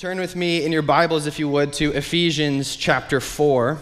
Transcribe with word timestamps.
Turn 0.00 0.18
with 0.18 0.34
me 0.34 0.64
in 0.64 0.72
your 0.72 0.80
Bibles, 0.80 1.26
if 1.26 1.38
you 1.38 1.46
would, 1.50 1.74
to 1.74 1.92
Ephesians 1.92 2.74
chapter 2.74 3.20
4. 3.20 3.76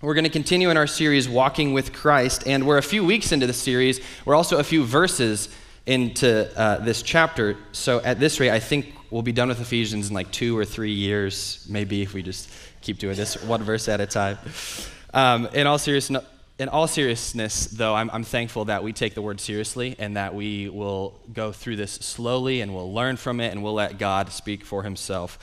We're 0.00 0.14
going 0.14 0.24
to 0.24 0.30
continue 0.30 0.70
in 0.70 0.78
our 0.78 0.86
series, 0.86 1.28
Walking 1.28 1.74
with 1.74 1.92
Christ, 1.92 2.44
and 2.46 2.66
we're 2.66 2.78
a 2.78 2.82
few 2.82 3.04
weeks 3.04 3.32
into 3.32 3.46
the 3.46 3.52
series. 3.52 4.00
We're 4.24 4.34
also 4.34 4.56
a 4.56 4.64
few 4.64 4.82
verses 4.82 5.50
into 5.84 6.50
uh, 6.58 6.78
this 6.78 7.02
chapter. 7.02 7.58
So 7.72 8.00
at 8.00 8.18
this 8.18 8.40
rate, 8.40 8.50
I 8.50 8.60
think 8.60 8.94
we'll 9.10 9.20
be 9.20 9.32
done 9.32 9.48
with 9.48 9.60
Ephesians 9.60 10.08
in 10.08 10.14
like 10.14 10.32
two 10.32 10.56
or 10.56 10.64
three 10.64 10.94
years, 10.94 11.66
maybe, 11.68 12.00
if 12.00 12.14
we 12.14 12.22
just 12.22 12.48
keep 12.80 12.98
doing 12.98 13.14
this 13.14 13.36
one 13.44 13.62
verse 13.62 13.90
at 13.90 14.00
a 14.00 14.06
time. 14.06 14.38
Um, 15.12 15.50
in 15.52 15.66
all 15.66 15.76
seriousness, 15.76 16.24
in 16.58 16.68
all 16.70 16.86
seriousness, 16.86 17.66
though, 17.66 17.94
I'm, 17.94 18.10
I'm, 18.12 18.24
thankful 18.24 18.64
that 18.66 18.82
we 18.82 18.92
take 18.94 19.14
the 19.14 19.20
word 19.20 19.40
seriously 19.40 19.94
and 19.98 20.16
that 20.16 20.34
we 20.34 20.70
will 20.70 21.20
go 21.32 21.52
through 21.52 21.76
this 21.76 21.92
slowly 21.92 22.62
and 22.62 22.74
we'll 22.74 22.92
learn 22.92 23.18
from 23.18 23.40
it 23.40 23.52
and 23.52 23.62
we'll 23.62 23.74
let 23.74 23.98
God 23.98 24.32
speak 24.32 24.64
for 24.64 24.82
himself. 24.82 25.38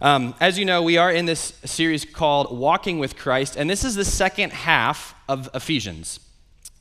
Um, 0.00 0.34
as 0.40 0.58
you 0.58 0.64
know, 0.64 0.82
we 0.82 0.96
are 0.96 1.12
in 1.12 1.26
this 1.26 1.54
series 1.64 2.04
called 2.04 2.56
Walking 2.56 2.98
with 2.98 3.16
Christ, 3.16 3.56
and 3.56 3.70
this 3.70 3.84
is 3.84 3.94
the 3.94 4.04
second 4.04 4.52
half 4.52 5.14
of 5.28 5.48
Ephesians. 5.54 6.20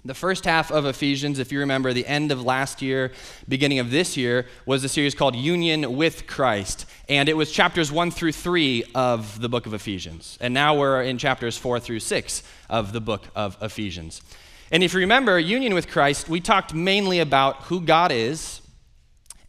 The 0.08 0.14
first 0.14 0.46
half 0.46 0.72
of 0.72 0.86
Ephesians, 0.86 1.38
if 1.38 1.52
you 1.52 1.60
remember, 1.60 1.92
the 1.92 2.08
end 2.08 2.32
of 2.32 2.42
last 2.42 2.82
year, 2.82 3.12
beginning 3.46 3.80
of 3.80 3.92
this 3.92 4.16
year, 4.16 4.46
was 4.66 4.82
a 4.86 4.88
series 4.88 5.14
called 5.14 5.36
Union 5.36 5.98
with 5.98 6.26
Christ. 6.28 6.86
And 7.10 7.28
it 7.28 7.36
was 7.36 7.52
chapters 7.52 7.92
1 7.92 8.12
through 8.12 8.32
3 8.32 8.86
of 8.96 9.42
the 9.42 9.50
book 9.50 9.66
of 9.66 9.74
Ephesians. 9.74 10.38
And 10.40 10.54
now 10.54 10.78
we're 10.78 11.02
in 11.02 11.18
chapters 11.18 11.58
4 11.58 11.82
through 11.82 12.00
6 12.00 12.44
of 12.70 12.94
the 12.94 13.02
book 13.02 13.26
of 13.36 13.58
Ephesians. 13.62 14.22
And 14.72 14.82
if 14.82 14.94
you 14.94 15.02
remember, 15.02 15.38
Union 15.38 15.74
with 15.74 15.90
Christ, 15.90 16.30
we 16.30 16.40
talked 16.40 16.74
mainly 16.74 17.20
about 17.20 17.64
who 17.64 17.82
God 17.82 18.14
is 18.14 18.62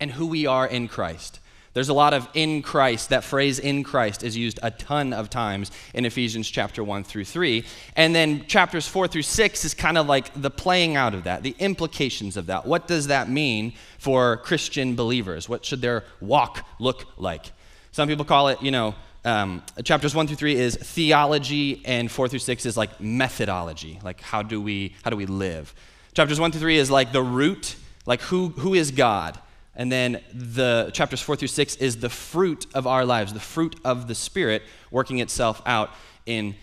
and 0.01 0.11
who 0.11 0.27
we 0.27 0.45
are 0.45 0.67
in 0.67 0.89
Christ. 0.89 1.39
There's 1.79 1.91
a 1.91 1.95
lot 1.95 2.13
of 2.13 2.29
in 2.35 2.61
Christ. 2.61 3.11
That 3.11 3.23
phrase 3.23 3.61
in 3.61 3.85
Christ 3.85 4.25
is 4.25 4.37
used 4.37 4.59
a 4.65 4.73
ton 4.73 5.13
of 5.13 5.31
times 5.31 5.71
in 5.95 6.07
Ephesians 6.07 6.51
chapter 6.51 6.83
1 6.83 7.05
through 7.05 7.27
3. 7.27 7.65
And 7.95 8.13
then 8.13 8.47
chapters 8.47 8.89
4 8.89 9.07
through 9.07 9.23
6 9.23 9.65
is 9.65 9.75
kind 9.75 9.97
of 9.97 10.09
like 10.09 10.33
the 10.35 10.51
playing 10.51 10.97
out 10.97 11.15
of 11.15 11.23
that, 11.23 11.45
the 11.45 11.55
implications 11.61 12.37
of 12.37 12.47
that. 12.47 12.67
What 12.67 12.89
does 12.89 13.07
that 13.07 13.31
mean 13.31 13.75
for 13.97 14.39
Christian 14.39 14.97
believers? 14.97 15.49
What 15.49 15.65
should 15.65 15.81
their 15.81 16.03
walk 16.21 16.67
look 16.81 17.05
like? 17.17 17.53
Some 17.93 18.09
people 18.09 18.25
call 18.25 18.49
it, 18.49 18.61
you 18.61 18.73
know, 18.73 18.97
um, 19.25 19.63
chapters 19.85 20.17
1 20.17 20.27
through 20.27 20.35
3 20.35 20.57
is 20.57 20.75
theology, 20.75 21.81
and 21.85 22.11
4 22.11 22.27
through 22.27 22.41
6 22.41 22.67
is 22.67 22.77
like 22.77 23.01
methodology, 23.01 24.01
like 24.03 24.21
how 24.21 24.43
do 24.43 24.61
we, 24.61 24.97
how 25.05 25.11
do 25.11 25.17
we 25.17 25.27
live. 25.27 25.73
Chapters 26.13 26.41
1 26.41 26.51
through 26.51 26.61
3 26.61 26.77
is 26.77 26.91
like 26.91 27.13
the 27.13 27.23
root, 27.23 27.77
like 28.05 28.21
who, 28.23 28.49
who 28.49 28.75
is 28.75 28.91
God? 28.91 29.39
And 29.79 29.91
then 29.93 30.21
the 30.35 30.91
chapters 30.93 31.23
four 31.23 31.37
through 31.37 31.49
six 31.49 31.77
is 31.77 31.99
the 31.99 32.11
fruit 32.11 32.67
of 32.75 32.87
our 32.87 33.05
lives, 33.05 33.33
the 33.33 33.41
fruit 33.41 33.77
of 33.85 34.09
the 34.09 34.15
Spirit 34.15 34.63
working 34.91 35.21
itself 35.21 35.63
out 35.65 35.91
in 36.27 36.57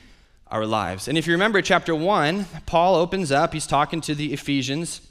our 0.47 0.65
lives. 0.65 1.07
And 1.07 1.17
if 1.17 1.25
you 1.25 1.33
remember 1.33 1.61
chapter 1.61 1.95
one, 1.95 2.45
Paul 2.65 2.95
opens 2.95 3.31
up, 3.31 3.53
he's 3.53 3.65
talking 3.65 4.01
to 4.01 4.13
the 4.13 4.33
Ephesians, 4.33 5.01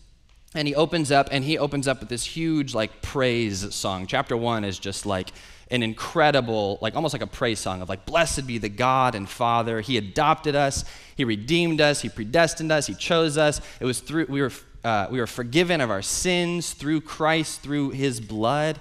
and 0.55 0.69
he 0.69 0.74
opens 0.74 1.11
up 1.11 1.28
and 1.33 1.44
he 1.44 1.58
opens 1.58 1.88
up 1.88 2.00
with 2.00 2.11
this 2.11 2.24
huge 2.24 2.74
like 2.74 3.00
praise 3.00 3.74
song. 3.74 4.06
Chapter 4.06 4.36
one 4.36 4.64
is 4.64 4.78
just 4.78 5.06
like 5.06 5.30
an 5.70 5.83
incredible, 5.83 6.78
like 6.83 6.94
almost 6.94 7.14
like 7.14 7.22
a 7.22 7.27
praise 7.27 7.58
song 7.58 7.80
of 7.80 7.89
like, 7.89 8.05
blessed 8.05 8.46
be 8.46 8.58
the 8.58 8.68
God 8.68 9.14
and 9.14 9.28
Father. 9.28 9.80
He 9.80 9.96
adopted 9.96 10.55
us, 10.55 10.84
He 11.16 11.24
redeemed 11.24 11.80
us, 11.80 12.02
He 12.02 12.11
predestined 12.11 12.70
us, 12.70 12.86
He 12.86 12.94
chose 12.94 13.39
us. 13.39 13.62
It 13.80 13.86
was 13.86 14.00
through, 14.00 14.27
we 14.28 14.42
were 14.42 14.52
uh, 14.84 15.08
we 15.10 15.18
are 15.18 15.27
forgiven 15.27 15.80
of 15.80 15.90
our 15.90 16.02
sins 16.02 16.72
through 16.74 17.00
Christ, 17.00 17.62
through 17.62 17.90
his 17.90 18.20
blood. 18.20 18.78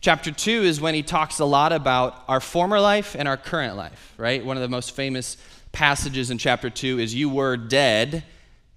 Chapter 0.00 0.30
2 0.30 0.64
is 0.64 0.80
when 0.80 0.94
he 0.94 1.02
talks 1.02 1.38
a 1.38 1.44
lot 1.44 1.72
about 1.72 2.24
our 2.28 2.40
former 2.40 2.80
life 2.80 3.14
and 3.16 3.28
our 3.28 3.36
current 3.36 3.76
life, 3.76 4.12
right? 4.18 4.44
One 4.44 4.56
of 4.56 4.62
the 4.62 4.68
most 4.68 4.90
famous 4.90 5.36
passages 5.72 6.30
in 6.30 6.38
chapter 6.38 6.70
2 6.70 6.98
is 6.98 7.14
You 7.14 7.28
were 7.28 7.56
dead 7.56 8.24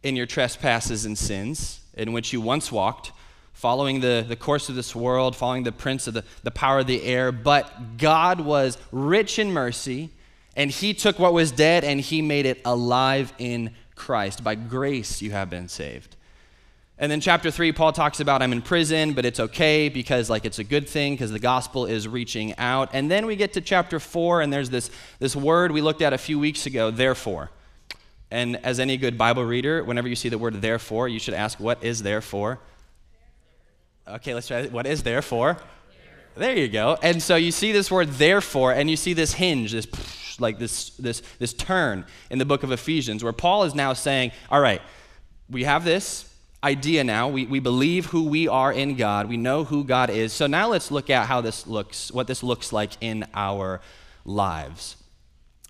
in 0.03 0.15
your 0.15 0.25
trespasses 0.25 1.05
and 1.05 1.17
sins, 1.17 1.81
in 1.95 2.13
which 2.13 2.31
you 2.31 2.41
once 2.41 2.71
walked, 2.71 3.11
following 3.53 3.99
the, 3.99 4.23
the 4.27 4.35
course 4.35 4.69
of 4.69 4.75
this 4.75 4.95
world, 4.95 5.35
following 5.35 5.63
the 5.63 5.71
prince 5.71 6.07
of 6.07 6.13
the, 6.13 6.23
the 6.43 6.51
power 6.51 6.79
of 6.79 6.87
the 6.87 7.03
air. 7.03 7.31
But 7.31 7.97
God 7.97 8.39
was 8.39 8.77
rich 8.91 9.39
in 9.39 9.51
mercy, 9.51 10.11
and 10.55 10.69
he 10.69 10.93
took 10.93 11.17
what 11.17 11.33
was 11.33 11.51
dead 11.51 11.83
and 11.83 11.99
he 11.99 12.21
made 12.21 12.45
it 12.45 12.61
alive 12.65 13.33
in 13.39 13.73
Christ. 13.95 14.43
By 14.43 14.55
grace 14.55 15.21
you 15.21 15.31
have 15.31 15.49
been 15.49 15.69
saved. 15.69 16.16
And 16.99 17.11
then 17.11 17.21
chapter 17.21 17.51
3 17.51 17.73
Paul 17.73 17.91
talks 17.91 18.19
about 18.19 18.41
I'm 18.41 18.51
in 18.51 18.61
prison, 18.63 19.13
but 19.13 19.23
it's 19.23 19.39
okay 19.39 19.87
because 19.87 20.29
like 20.29 20.45
it's 20.45 20.57
a 20.57 20.63
good 20.63 20.89
thing 20.89 21.13
because 21.13 21.31
the 21.31 21.39
gospel 21.39 21.85
is 21.85 22.07
reaching 22.07 22.55
out. 22.57 22.89
And 22.93 23.11
then 23.11 23.27
we 23.27 23.35
get 23.35 23.53
to 23.53 23.61
chapter 23.61 23.99
4 23.99 24.41
and 24.41 24.51
there's 24.51 24.71
this 24.71 24.89
this 25.19 25.35
word 25.35 25.71
we 25.71 25.81
looked 25.81 26.01
at 26.01 26.13
a 26.13 26.17
few 26.17 26.39
weeks 26.39 26.65
ago, 26.65 26.89
therefore. 26.89 27.51
And 28.31 28.57
as 28.65 28.79
any 28.79 28.97
good 28.97 29.17
Bible 29.17 29.45
reader, 29.45 29.83
whenever 29.83 30.07
you 30.07 30.15
see 30.15 30.29
the 30.29 30.39
word 30.39 30.61
therefore, 30.61 31.07
you 31.07 31.19
should 31.19 31.35
ask 31.35 31.59
what 31.59 31.83
is 31.83 32.01
therefore? 32.01 32.59
Okay, 34.07 34.33
let's 34.33 34.47
try 34.47 34.59
it. 34.59 34.71
What 34.71 34.87
is 34.87 35.03
therefore? 35.03 35.57
There 36.35 36.55
you 36.55 36.67
go. 36.67 36.97
And 37.01 37.21
so 37.21 37.35
you 37.35 37.51
see 37.51 37.71
this 37.71 37.91
word 37.91 38.09
therefore 38.13 38.73
and 38.73 38.89
you 38.89 38.95
see 38.95 39.13
this 39.13 39.33
hinge, 39.33 39.71
this 39.71 39.87
like 40.39 40.57
this 40.57 40.91
this 40.91 41.21
this 41.37 41.53
turn 41.53 42.05
in 42.31 42.39
the 42.39 42.45
book 42.45 42.63
of 42.63 42.71
Ephesians 42.71 43.23
where 43.23 43.33
Paul 43.33 43.65
is 43.65 43.75
now 43.75 43.93
saying, 43.93 44.31
"All 44.49 44.61
right, 44.61 44.81
we 45.49 45.63
have 45.63 45.83
this 45.83 46.27
idea 46.63 47.03
now. 47.03 47.27
We, 47.27 47.45
we 47.45 47.59
believe 47.59 48.07
who 48.07 48.23
we 48.23 48.47
are 48.47 48.71
in 48.71 48.95
God. 48.95 49.29
We 49.29 49.37
know 49.37 49.63
who 49.63 49.83
God 49.83 50.09
is. 50.09 50.33
So 50.33 50.47
now 50.47 50.69
let's 50.69 50.91
look 50.91 51.09
at 51.09 51.27
how 51.27 51.41
this 51.41 51.67
looks, 51.67 52.11
what 52.11 52.27
this 52.27 52.43
looks 52.43 52.73
like 52.73 52.91
in 53.01 53.25
our 53.33 53.81
lives. 54.25 54.95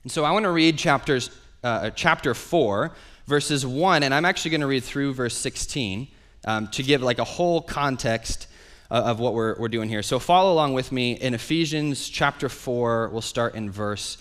And 0.04 0.12
so 0.12 0.24
I 0.24 0.32
want 0.32 0.44
to 0.44 0.52
read 0.52 0.78
chapters, 0.78 1.30
uh, 1.64 1.68
uh 1.68 1.90
chapter 1.92 2.34
4, 2.34 2.94
verses 3.26 3.66
1, 3.66 4.04
and 4.04 4.14
I'm 4.14 4.26
actually 4.26 4.52
going 4.52 4.62
to 4.62 4.68
read 4.68 4.84
through 4.84 5.14
verse 5.14 5.36
16 5.36 6.08
um, 6.46 6.68
to 6.70 6.84
give 6.84 7.02
like 7.02 7.20
a 7.20 7.26
whole 7.26 7.62
context 7.62 8.48
uh, 8.90 9.04
of 9.06 9.20
what 9.20 9.34
we're, 9.34 9.56
we're 9.60 9.68
doing 9.68 9.90
here. 9.90 10.02
So 10.02 10.18
follow 10.18 10.54
along 10.54 10.74
with 10.74 10.94
me 10.94 11.14
in 11.14 11.34
Ephesians 11.34 12.08
chapter 12.08 12.48
4. 12.48 13.10
We'll 13.10 13.22
start 13.22 13.56
in 13.56 13.70
verse 13.70 14.18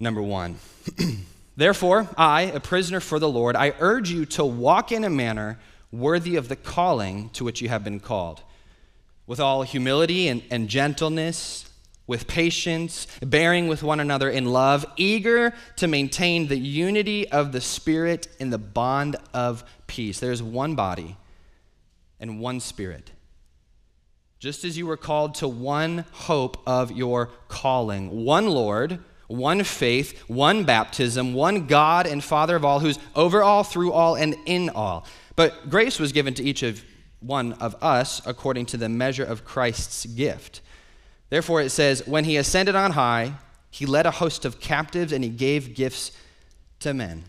number 0.00 0.22
1. 0.22 0.56
Therefore, 1.56 2.08
I, 2.16 2.42
a 2.42 2.60
prisoner 2.60 3.00
for 3.00 3.18
the 3.18 3.28
Lord, 3.28 3.54
I 3.54 3.74
urge 3.78 4.10
you 4.10 4.24
to 4.26 4.44
walk 4.44 4.90
in 4.90 5.04
a 5.04 5.10
manner 5.10 5.58
worthy 5.98 6.36
of 6.36 6.48
the 6.48 6.56
calling 6.56 7.30
to 7.30 7.44
which 7.44 7.60
you 7.60 7.68
have 7.68 7.84
been 7.84 8.00
called, 8.00 8.42
with 9.26 9.40
all 9.40 9.62
humility 9.62 10.28
and, 10.28 10.42
and 10.50 10.68
gentleness, 10.68 11.70
with 12.06 12.26
patience, 12.26 13.06
bearing 13.22 13.66
with 13.66 13.82
one 13.82 14.00
another 14.00 14.28
in 14.28 14.44
love, 14.44 14.84
eager 14.96 15.54
to 15.76 15.86
maintain 15.86 16.48
the 16.48 16.58
unity 16.58 17.26
of 17.30 17.52
the 17.52 17.60
Spirit 17.60 18.28
in 18.38 18.50
the 18.50 18.58
bond 18.58 19.16
of 19.32 19.64
peace. 19.86 20.20
There's 20.20 20.42
one 20.42 20.74
body 20.74 21.16
and 22.20 22.40
one 22.40 22.60
Spirit. 22.60 23.12
Just 24.38 24.64
as 24.64 24.76
you 24.76 24.86
were 24.86 24.98
called 24.98 25.34
to 25.36 25.48
one 25.48 26.04
hope 26.12 26.58
of 26.66 26.92
your 26.92 27.30
calling, 27.48 28.24
one 28.24 28.46
Lord, 28.46 28.98
one 29.26 29.64
faith, 29.64 30.28
one 30.28 30.64
baptism, 30.64 31.32
one 31.32 31.66
God 31.66 32.06
and 32.06 32.22
Father 32.22 32.56
of 32.56 32.64
all, 32.64 32.80
who's 32.80 32.98
over 33.16 33.42
all, 33.42 33.64
through 33.64 33.92
all, 33.92 34.14
and 34.16 34.36
in 34.44 34.68
all. 34.68 35.06
But 35.36 35.68
grace 35.68 35.98
was 35.98 36.12
given 36.12 36.34
to 36.34 36.44
each 36.44 36.62
of 36.62 36.84
one 37.20 37.54
of 37.54 37.74
us 37.82 38.24
according 38.26 38.66
to 38.66 38.76
the 38.76 38.88
measure 38.88 39.24
of 39.24 39.44
Christ's 39.44 40.06
gift. 40.06 40.60
Therefore, 41.30 41.60
it 41.60 41.70
says, 41.70 42.06
When 42.06 42.24
he 42.24 42.36
ascended 42.36 42.74
on 42.74 42.92
high, 42.92 43.34
he 43.70 43.86
led 43.86 44.06
a 44.06 44.12
host 44.12 44.44
of 44.44 44.60
captives 44.60 45.12
and 45.12 45.24
he 45.24 45.30
gave 45.30 45.74
gifts 45.74 46.12
to 46.80 46.94
men. 46.94 47.24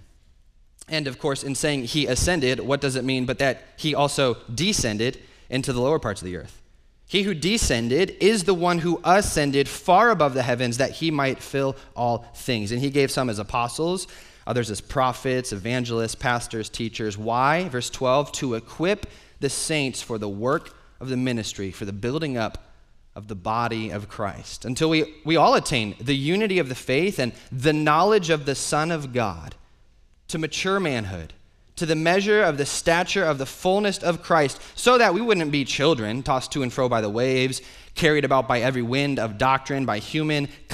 And 0.87 1.07
of 1.07 1.17
course, 1.17 1.43
in 1.43 1.55
saying 1.55 1.85
he 1.85 2.05
ascended, 2.05 2.59
what 2.59 2.81
does 2.81 2.95
it 2.95 3.03
mean 3.03 3.25
but 3.25 3.39
that 3.39 3.63
he 3.77 3.95
also 3.95 4.35
descended 4.53 5.19
into 5.49 5.73
the 5.73 5.81
lower 5.81 5.97
parts 5.97 6.21
of 6.21 6.27
the 6.27 6.37
earth? 6.37 6.61
He 7.07 7.23
who 7.23 7.33
descended 7.33 8.15
is 8.19 8.43
the 8.43 8.53
one 8.53 8.79
who 8.79 8.99
ascended 9.03 9.67
far 9.67 10.09
above 10.09 10.33
the 10.33 10.43
heavens 10.43 10.77
that 10.77 10.91
he 10.91 11.11
might 11.11 11.41
fill 11.41 11.75
all 11.95 12.27
things. 12.35 12.71
And 12.71 12.81
he 12.81 12.89
gave 12.89 13.11
some 13.11 13.29
as 13.29 13.39
apostles, 13.39 14.07
Uh, 14.45 14.49
others 14.49 14.71
as 14.71 14.81
prophets, 14.81 15.51
evangelists, 15.51 16.15
pastors, 16.15 16.69
teachers. 16.69 17.17
Why? 17.17 17.67
Verse 17.69 17.89
12 17.89 18.31
to 18.33 18.55
equip 18.55 19.07
the 19.39 19.49
saints 19.49 20.01
for 20.01 20.17
the 20.17 20.29
work 20.29 20.75
of 20.99 21.09
the 21.09 21.17
ministry, 21.17 21.71
for 21.71 21.85
the 21.85 21.93
building 21.93 22.37
up 22.37 22.71
of 23.15 23.27
the 23.27 23.35
body 23.35 23.91
of 23.91 24.09
Christ, 24.09 24.65
until 24.65 24.89
we, 24.89 25.13
we 25.23 25.37
all 25.37 25.55
attain 25.55 25.95
the 26.01 26.15
unity 26.15 26.59
of 26.59 26.67
the 26.67 26.75
faith 26.75 27.17
and 27.17 27.31
the 27.51 27.73
knowledge 27.73 28.29
of 28.29 28.45
the 28.45 28.55
Son 28.55 28.91
of 28.91 29.13
God, 29.13 29.55
to 30.27 30.37
mature 30.37 30.79
manhood, 30.81 31.33
to 31.77 31.85
the 31.85 31.95
measure 31.95 32.41
of 32.41 32.57
the 32.57 32.65
stature 32.65 33.23
of 33.23 33.37
the 33.37 33.45
fullness 33.45 33.99
of 33.99 34.21
Christ, 34.21 34.61
so 34.75 34.97
that 34.97 35.13
we 35.13 35.21
wouldn't 35.21 35.51
be 35.51 35.63
children 35.63 36.23
tossed 36.23 36.51
to 36.53 36.63
and 36.63 36.73
fro 36.73 36.89
by 36.89 36.99
the 36.99 37.09
waves 37.09 37.61
carried 37.95 38.25
about 38.25 38.47
by 38.47 38.59
every 38.59 38.81
wind 38.81 39.17
of 39.19 39.37
doctrine, 39.37 39.85
by 39.85 39.99
human 39.99 40.49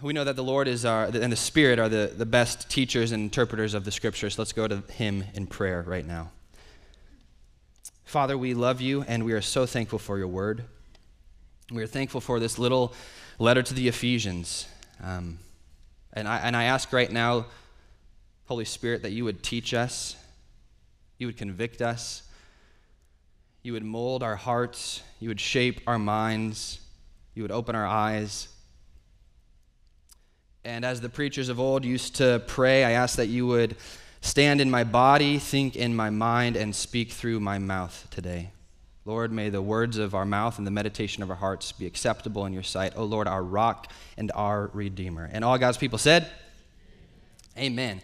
We 0.00 0.12
know 0.12 0.22
that 0.22 0.36
the 0.36 0.44
Lord 0.44 0.68
is 0.68 0.84
our, 0.84 1.06
and 1.06 1.32
the 1.32 1.36
Spirit 1.36 1.80
are 1.80 1.88
the, 1.88 2.12
the 2.16 2.26
best 2.26 2.70
teachers 2.70 3.10
and 3.10 3.20
interpreters 3.20 3.74
of 3.74 3.84
the 3.84 3.90
scriptures. 3.90 4.38
let's 4.38 4.52
go 4.52 4.68
to 4.68 4.84
Him 4.92 5.24
in 5.34 5.48
prayer 5.48 5.82
right 5.82 6.06
now. 6.06 6.30
Father, 8.04 8.38
we 8.38 8.54
love 8.54 8.80
you 8.80 9.04
and 9.08 9.24
we 9.24 9.32
are 9.32 9.40
so 9.40 9.66
thankful 9.66 9.98
for 9.98 10.16
your 10.16 10.28
word. 10.28 10.62
We 11.72 11.82
are 11.82 11.88
thankful 11.88 12.20
for 12.20 12.38
this 12.38 12.60
little 12.60 12.94
letter 13.40 13.60
to 13.60 13.74
the 13.74 13.88
Ephesians. 13.88 14.68
Um, 15.02 15.40
and, 16.12 16.28
I, 16.28 16.38
and 16.38 16.56
I 16.56 16.64
ask 16.64 16.92
right 16.92 17.10
now, 17.10 17.46
Holy 18.46 18.64
Spirit, 18.64 19.02
that 19.02 19.10
you 19.10 19.24
would 19.24 19.42
teach 19.42 19.74
us, 19.74 20.14
you 21.18 21.26
would 21.26 21.36
convict 21.36 21.82
us, 21.82 22.22
you 23.64 23.72
would 23.72 23.84
mold 23.84 24.22
our 24.22 24.36
hearts, 24.36 25.02
you 25.18 25.28
would 25.28 25.40
shape 25.40 25.80
our 25.88 25.98
minds, 25.98 26.78
you 27.34 27.42
would 27.42 27.50
open 27.50 27.74
our 27.74 27.86
eyes. 27.86 28.48
And 30.68 30.84
as 30.84 31.00
the 31.00 31.08
preachers 31.08 31.48
of 31.48 31.58
old 31.58 31.82
used 31.82 32.16
to 32.16 32.42
pray, 32.46 32.84
I 32.84 32.90
ask 32.90 33.16
that 33.16 33.28
you 33.28 33.46
would 33.46 33.74
stand 34.20 34.60
in 34.60 34.70
my 34.70 34.84
body, 34.84 35.38
think 35.38 35.76
in 35.76 35.96
my 35.96 36.10
mind, 36.10 36.56
and 36.56 36.76
speak 36.76 37.10
through 37.10 37.40
my 37.40 37.58
mouth 37.58 38.06
today. 38.10 38.50
Lord, 39.06 39.32
may 39.32 39.48
the 39.48 39.62
words 39.62 39.96
of 39.96 40.14
our 40.14 40.26
mouth 40.26 40.58
and 40.58 40.66
the 40.66 40.70
meditation 40.70 41.22
of 41.22 41.30
our 41.30 41.36
hearts 41.36 41.72
be 41.72 41.86
acceptable 41.86 42.44
in 42.44 42.52
your 42.52 42.62
sight. 42.62 42.92
O 42.96 43.00
oh 43.00 43.04
Lord, 43.06 43.26
our 43.26 43.42
rock 43.42 43.90
and 44.18 44.30
our 44.34 44.66
redeemer. 44.74 45.30
And 45.32 45.42
all 45.42 45.56
God's 45.56 45.78
people 45.78 45.96
said, 45.96 46.28
Amen. 47.56 48.02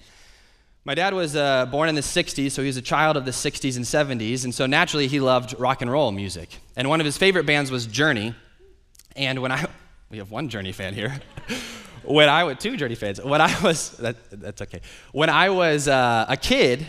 My 0.87 0.95
dad 0.95 1.13
was 1.13 1.37
uh, 1.37 1.67
born 1.67 1.91
in 1.91 1.95
the 1.95 2.01
60s, 2.01 2.53
so 2.53 2.63
he 2.63 2.69
was 2.69 2.79
a 2.79 2.83
child 2.83 3.19
of 3.19 3.27
the 3.27 3.31
60s 3.31 3.77
and 3.77 3.85
70s, 3.85 4.43
and 4.43 4.55
so 4.55 4.65
naturally 4.65 5.07
he 5.07 5.21
loved 5.21 5.55
rock 5.61 5.83
and 5.83 5.91
roll 5.91 6.13
music. 6.13 6.61
And 6.77 6.89
one 6.89 7.01
of 7.01 7.05
his 7.05 7.19
favorite 7.19 7.45
bands 7.45 7.71
was 7.71 7.87
Journey. 7.87 8.35
And 9.17 9.43
when 9.43 9.53
I, 9.53 9.67
we 10.11 10.17
have 10.17 10.31
one 10.31 10.49
Journey 10.49 10.73
fan 10.73 10.95
here. 10.95 11.21
when 12.07 12.29
I 12.29 12.45
was, 12.45 12.57
two 12.59 12.77
Journey 12.77 12.95
fans, 12.95 13.23
when 13.23 13.41
I 13.41 13.61
was, 13.63 13.91
that, 13.99 14.17
that's 14.31 14.63
okay. 14.63 14.81
When 15.13 15.31
I 15.31 15.51
was 15.51 15.89
uh, 15.89 16.27
a 16.29 16.37
kid, 16.37 16.87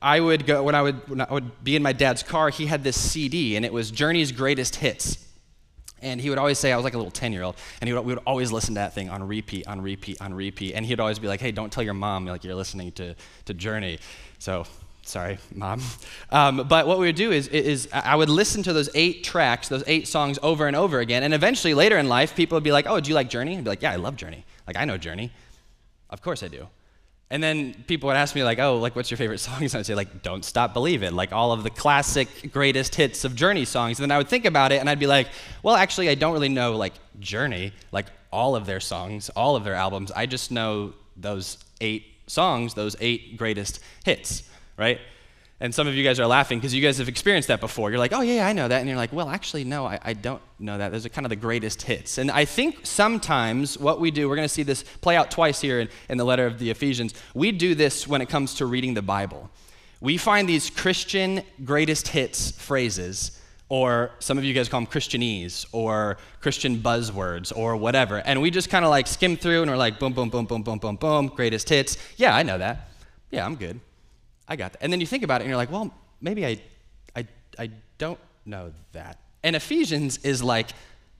I 0.00 0.20
would 0.20 0.46
go, 0.46 0.62
when 0.62 0.74
I 0.74 0.82
would, 0.82 1.08
when 1.08 1.20
I 1.20 1.32
would 1.32 1.64
be 1.64 1.74
in 1.76 1.82
my 1.82 1.92
dad's 1.92 2.22
car, 2.22 2.50
he 2.50 2.66
had 2.66 2.84
this 2.84 3.00
CD, 3.00 3.56
and 3.56 3.64
it 3.64 3.72
was 3.72 3.90
Journey's 3.90 4.32
Greatest 4.32 4.76
Hits. 4.76 5.22
And 6.02 6.20
he 6.20 6.28
would 6.28 6.38
always 6.38 6.58
say, 6.58 6.72
I 6.72 6.76
was 6.76 6.84
like 6.84 6.92
a 6.94 6.98
little 6.98 7.10
10 7.10 7.32
year 7.32 7.42
old, 7.42 7.56
and 7.80 7.88
he 7.88 7.94
would, 7.94 8.04
we 8.04 8.14
would 8.14 8.22
always 8.26 8.52
listen 8.52 8.74
to 8.74 8.80
that 8.80 8.94
thing 8.94 9.08
on 9.08 9.26
repeat, 9.26 9.66
on 9.66 9.80
repeat, 9.80 10.20
on 10.20 10.34
repeat. 10.34 10.74
And 10.74 10.84
he'd 10.84 11.00
always 11.00 11.18
be 11.18 11.26
like, 11.26 11.40
hey, 11.40 11.52
don't 11.52 11.72
tell 11.72 11.82
your 11.82 11.94
mom 11.94 12.26
like 12.26 12.44
you're 12.44 12.54
listening 12.54 12.92
to, 12.92 13.14
to 13.46 13.54
Journey. 13.54 13.98
So, 14.38 14.66
sorry, 15.02 15.38
mom. 15.54 15.80
Um, 16.30 16.66
but 16.68 16.86
what 16.86 16.98
we 16.98 17.06
would 17.06 17.16
do 17.16 17.32
is, 17.32 17.48
is 17.48 17.88
I 17.92 18.14
would 18.14 18.28
listen 18.28 18.62
to 18.64 18.74
those 18.74 18.90
eight 18.94 19.24
tracks, 19.24 19.68
those 19.68 19.84
eight 19.86 20.06
songs 20.06 20.38
over 20.42 20.66
and 20.66 20.76
over 20.76 21.00
again. 21.00 21.22
And 21.22 21.32
eventually, 21.32 21.72
later 21.72 21.96
in 21.96 22.08
life, 22.08 22.36
people 22.36 22.56
would 22.56 22.64
be 22.64 22.72
like, 22.72 22.86
oh, 22.86 23.00
do 23.00 23.08
you 23.08 23.14
like 23.14 23.30
Journey? 23.30 23.56
I'd 23.56 23.64
be 23.64 23.70
like, 23.70 23.82
yeah, 23.82 23.92
I 23.92 23.96
love 23.96 24.16
Journey. 24.16 24.44
Like, 24.66 24.76
I 24.76 24.84
know 24.84 24.98
Journey. 24.98 25.30
Of 26.10 26.22
course 26.22 26.42
I 26.42 26.48
do. 26.48 26.68
And 27.28 27.42
then 27.42 27.74
people 27.88 28.06
would 28.06 28.16
ask 28.16 28.34
me, 28.36 28.44
like, 28.44 28.60
oh, 28.60 28.76
like, 28.78 28.94
what's 28.94 29.10
your 29.10 29.18
favorite 29.18 29.38
songs? 29.48 29.74
And 29.74 29.80
I'd 29.80 29.86
say, 29.86 29.94
like, 29.94 30.22
Don't 30.22 30.44
Stop 30.44 30.74
Believin', 30.74 31.16
like 31.16 31.32
all 31.32 31.52
of 31.52 31.62
the 31.64 31.70
classic 31.70 32.52
greatest 32.52 32.94
hits 32.94 33.24
of 33.24 33.34
Journey 33.34 33.64
songs. 33.64 33.98
And 33.98 34.04
then 34.04 34.14
I 34.14 34.18
would 34.18 34.28
think 34.28 34.44
about 34.44 34.72
it 34.72 34.80
and 34.80 34.88
I'd 34.88 35.00
be 35.00 35.06
like, 35.06 35.28
well, 35.62 35.74
actually, 35.74 36.08
I 36.08 36.14
don't 36.14 36.32
really 36.32 36.48
know, 36.48 36.76
like, 36.76 36.94
Journey, 37.18 37.72
like 37.90 38.06
all 38.32 38.54
of 38.54 38.66
their 38.66 38.80
songs, 38.80 39.28
all 39.30 39.56
of 39.56 39.64
their 39.64 39.74
albums. 39.74 40.12
I 40.12 40.26
just 40.26 40.50
know 40.50 40.94
those 41.16 41.58
eight 41.80 42.04
songs, 42.26 42.74
those 42.74 42.94
eight 43.00 43.36
greatest 43.36 43.80
hits, 44.04 44.42
right? 44.76 45.00
And 45.58 45.74
some 45.74 45.88
of 45.88 45.94
you 45.94 46.04
guys 46.04 46.20
are 46.20 46.26
laughing 46.26 46.58
because 46.58 46.74
you 46.74 46.82
guys 46.82 46.98
have 46.98 47.08
experienced 47.08 47.48
that 47.48 47.60
before. 47.60 47.88
You're 47.90 47.98
like, 47.98 48.12
oh, 48.12 48.20
yeah, 48.20 48.46
I 48.46 48.52
know 48.52 48.68
that. 48.68 48.80
And 48.80 48.88
you're 48.88 48.98
like, 48.98 49.12
well, 49.12 49.30
actually, 49.30 49.64
no, 49.64 49.86
I, 49.86 49.98
I 50.02 50.12
don't 50.12 50.42
know 50.58 50.76
that. 50.76 50.92
Those 50.92 51.06
are 51.06 51.08
kind 51.08 51.24
of 51.24 51.30
the 51.30 51.36
greatest 51.36 51.80
hits. 51.80 52.18
And 52.18 52.30
I 52.30 52.44
think 52.44 52.80
sometimes 52.82 53.78
what 53.78 53.98
we 53.98 54.10
do, 54.10 54.28
we're 54.28 54.36
going 54.36 54.48
to 54.48 54.52
see 54.52 54.64
this 54.64 54.82
play 54.82 55.16
out 55.16 55.30
twice 55.30 55.62
here 55.62 55.80
in, 55.80 55.88
in 56.10 56.18
the 56.18 56.26
letter 56.26 56.46
of 56.46 56.58
the 56.58 56.68
Ephesians. 56.68 57.14
We 57.32 57.52
do 57.52 57.74
this 57.74 58.06
when 58.06 58.20
it 58.20 58.28
comes 58.28 58.54
to 58.56 58.66
reading 58.66 58.92
the 58.92 59.02
Bible. 59.02 59.50
We 60.02 60.18
find 60.18 60.46
these 60.46 60.68
Christian 60.68 61.42
greatest 61.64 62.08
hits 62.08 62.50
phrases, 62.50 63.40
or 63.70 64.10
some 64.18 64.36
of 64.36 64.44
you 64.44 64.52
guys 64.52 64.68
call 64.68 64.80
them 64.80 64.86
Christianese, 64.86 65.64
or 65.72 66.18
Christian 66.42 66.80
buzzwords, 66.80 67.50
or 67.56 67.76
whatever. 67.76 68.18
And 68.18 68.42
we 68.42 68.50
just 68.50 68.68
kind 68.68 68.84
of 68.84 68.90
like 68.90 69.06
skim 69.06 69.38
through 69.38 69.62
and 69.62 69.70
we're 69.70 69.78
like, 69.78 69.98
boom, 69.98 70.12
boom, 70.12 70.28
boom, 70.28 70.44
boom, 70.44 70.62
boom, 70.62 70.78
boom, 70.78 70.96
boom, 70.96 71.28
greatest 71.28 71.70
hits. 71.70 71.96
Yeah, 72.18 72.36
I 72.36 72.42
know 72.42 72.58
that. 72.58 72.90
Yeah, 73.30 73.46
I'm 73.46 73.54
good. 73.54 73.80
I 74.48 74.56
got 74.56 74.72
that. 74.72 74.82
And 74.82 74.92
then 74.92 75.00
you 75.00 75.06
think 75.06 75.22
about 75.22 75.40
it 75.40 75.44
and 75.44 75.48
you're 75.48 75.56
like, 75.56 75.70
well, 75.70 75.92
maybe 76.20 76.46
I, 76.46 76.60
I, 77.14 77.26
I 77.58 77.70
don't 77.98 78.18
know 78.44 78.72
that. 78.92 79.18
And 79.42 79.56
Ephesians 79.56 80.18
is 80.18 80.42
like 80.42 80.70